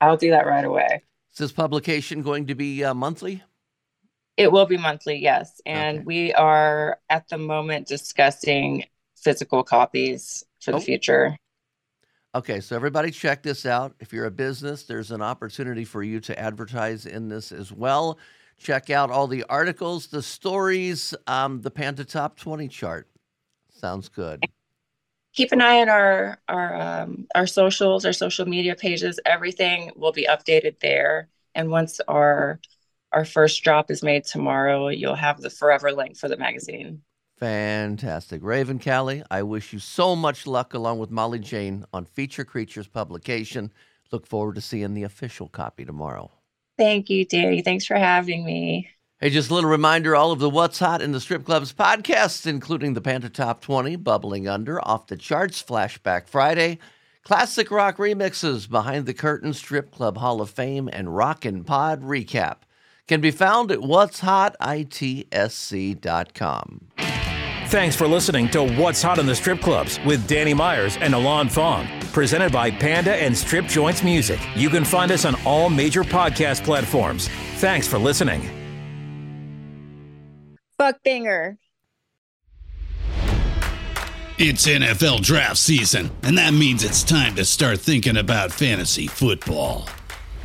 I'll 0.00 0.16
do 0.16 0.30
that 0.30 0.48
right 0.48 0.64
away. 0.64 1.04
Is 1.30 1.38
this 1.38 1.52
publication 1.52 2.22
going 2.22 2.48
to 2.48 2.56
be 2.56 2.82
uh, 2.82 2.92
monthly? 2.92 3.44
It 4.36 4.52
will 4.52 4.66
be 4.66 4.76
monthly, 4.76 5.16
yes. 5.16 5.60
And 5.64 5.98
okay. 5.98 6.04
we 6.04 6.32
are 6.34 6.98
at 7.08 7.28
the 7.28 7.38
moment 7.38 7.88
discussing 7.88 8.84
physical 9.16 9.64
copies 9.64 10.44
for 10.60 10.72
the 10.72 10.78
oh. 10.78 10.80
future. 10.80 11.36
Okay, 12.34 12.60
so 12.60 12.76
everybody 12.76 13.10
check 13.10 13.42
this 13.42 13.64
out. 13.64 13.94
If 13.98 14.12
you're 14.12 14.26
a 14.26 14.30
business, 14.30 14.82
there's 14.82 15.10
an 15.10 15.22
opportunity 15.22 15.86
for 15.86 16.02
you 16.02 16.20
to 16.20 16.38
advertise 16.38 17.06
in 17.06 17.28
this 17.28 17.50
as 17.50 17.72
well. 17.72 18.18
Check 18.58 18.90
out 18.90 19.10
all 19.10 19.26
the 19.26 19.44
articles, 19.44 20.08
the 20.08 20.22
stories, 20.22 21.14
um, 21.26 21.62
the 21.62 21.70
Panda 21.70 22.04
Top 22.04 22.36
20 22.36 22.68
chart. 22.68 23.08
Sounds 23.70 24.10
good. 24.10 24.44
Keep 25.34 25.52
an 25.52 25.60
eye 25.60 25.80
on 25.80 25.88
our 25.88 26.38
our 26.48 26.74
um, 26.80 27.26
our 27.34 27.46
socials, 27.46 28.04
our 28.06 28.12
social 28.12 28.46
media 28.46 28.74
pages. 28.74 29.20
Everything 29.26 29.92
will 29.96 30.12
be 30.12 30.26
updated 30.26 30.80
there. 30.80 31.28
And 31.54 31.70
once 31.70 32.00
our 32.08 32.60
our 33.16 33.24
first 33.24 33.62
drop 33.62 33.90
is 33.90 34.02
made 34.02 34.24
tomorrow, 34.24 34.88
you'll 34.88 35.14
have 35.14 35.40
the 35.40 35.48
forever 35.48 35.90
link 35.90 36.18
for 36.18 36.28
the 36.28 36.36
magazine. 36.36 37.00
Fantastic. 37.38 38.42
Raven 38.44 38.78
Kali, 38.78 39.22
I 39.30 39.42
wish 39.42 39.72
you 39.72 39.78
so 39.78 40.14
much 40.14 40.46
luck 40.46 40.74
along 40.74 40.98
with 40.98 41.10
Molly 41.10 41.38
Jane 41.38 41.86
on 41.94 42.04
Feature 42.04 42.44
Creatures 42.44 42.88
publication. 42.88 43.72
Look 44.12 44.26
forward 44.26 44.56
to 44.56 44.60
seeing 44.60 44.92
the 44.92 45.04
official 45.04 45.48
copy 45.48 45.86
tomorrow. 45.86 46.30
Thank 46.76 47.08
you, 47.08 47.24
Danny. 47.24 47.62
Thanks 47.62 47.86
for 47.86 47.96
having 47.96 48.44
me. 48.44 48.90
Hey, 49.18 49.30
just 49.30 49.50
a 49.50 49.54
little 49.54 49.70
reminder 49.70 50.14
all 50.14 50.30
of 50.30 50.38
the 50.38 50.50
What's 50.50 50.78
Hot 50.80 51.00
in 51.00 51.12
the 51.12 51.20
Strip 51.20 51.46
Clubs 51.46 51.72
podcasts, 51.72 52.46
including 52.46 52.92
the 52.92 53.00
Panda 53.00 53.30
Top 53.30 53.62
20, 53.62 53.96
Bubbling 53.96 54.46
Under, 54.46 54.78
Off 54.86 55.06
the 55.06 55.16
Charts, 55.16 55.62
Flashback 55.62 56.28
Friday, 56.28 56.78
Classic 57.22 57.70
Rock 57.70 57.96
Remixes, 57.96 58.68
Behind 58.68 59.06
the 59.06 59.14
Curtain, 59.14 59.54
Strip 59.54 59.90
Club 59.90 60.18
Hall 60.18 60.42
of 60.42 60.50
Fame, 60.50 60.90
and 60.92 61.16
Rockin' 61.16 61.64
Pod 61.64 62.02
Recap 62.02 62.56
can 63.06 63.20
be 63.20 63.30
found 63.30 63.70
at 63.70 63.80
what's 63.80 64.20
whatshotitsc.com. 64.20 66.80
Thanks 67.68 67.96
for 67.96 68.06
listening 68.06 68.48
to 68.50 68.62
What's 68.62 69.02
Hot 69.02 69.18
in 69.18 69.26
the 69.26 69.34
Strip 69.34 69.60
Clubs 69.60 69.98
with 70.06 70.28
Danny 70.28 70.54
Myers 70.54 70.96
and 71.00 71.14
Alon 71.14 71.48
Fong, 71.48 71.88
presented 72.12 72.52
by 72.52 72.70
Panda 72.70 73.16
and 73.16 73.36
Strip 73.36 73.66
Joints 73.66 74.04
Music. 74.04 74.38
You 74.54 74.70
can 74.70 74.84
find 74.84 75.10
us 75.10 75.24
on 75.24 75.34
all 75.44 75.68
major 75.68 76.04
podcast 76.04 76.62
platforms. 76.62 77.26
Thanks 77.56 77.88
for 77.88 77.98
listening. 77.98 78.42
Fuck 80.78 81.02
Binger. 81.04 81.56
It's 84.38 84.66
NFL 84.66 85.22
draft 85.22 85.56
season, 85.56 86.10
and 86.22 86.36
that 86.38 86.52
means 86.52 86.84
it's 86.84 87.02
time 87.02 87.34
to 87.36 87.44
start 87.44 87.80
thinking 87.80 88.18
about 88.18 88.52
fantasy 88.52 89.06
football. 89.06 89.88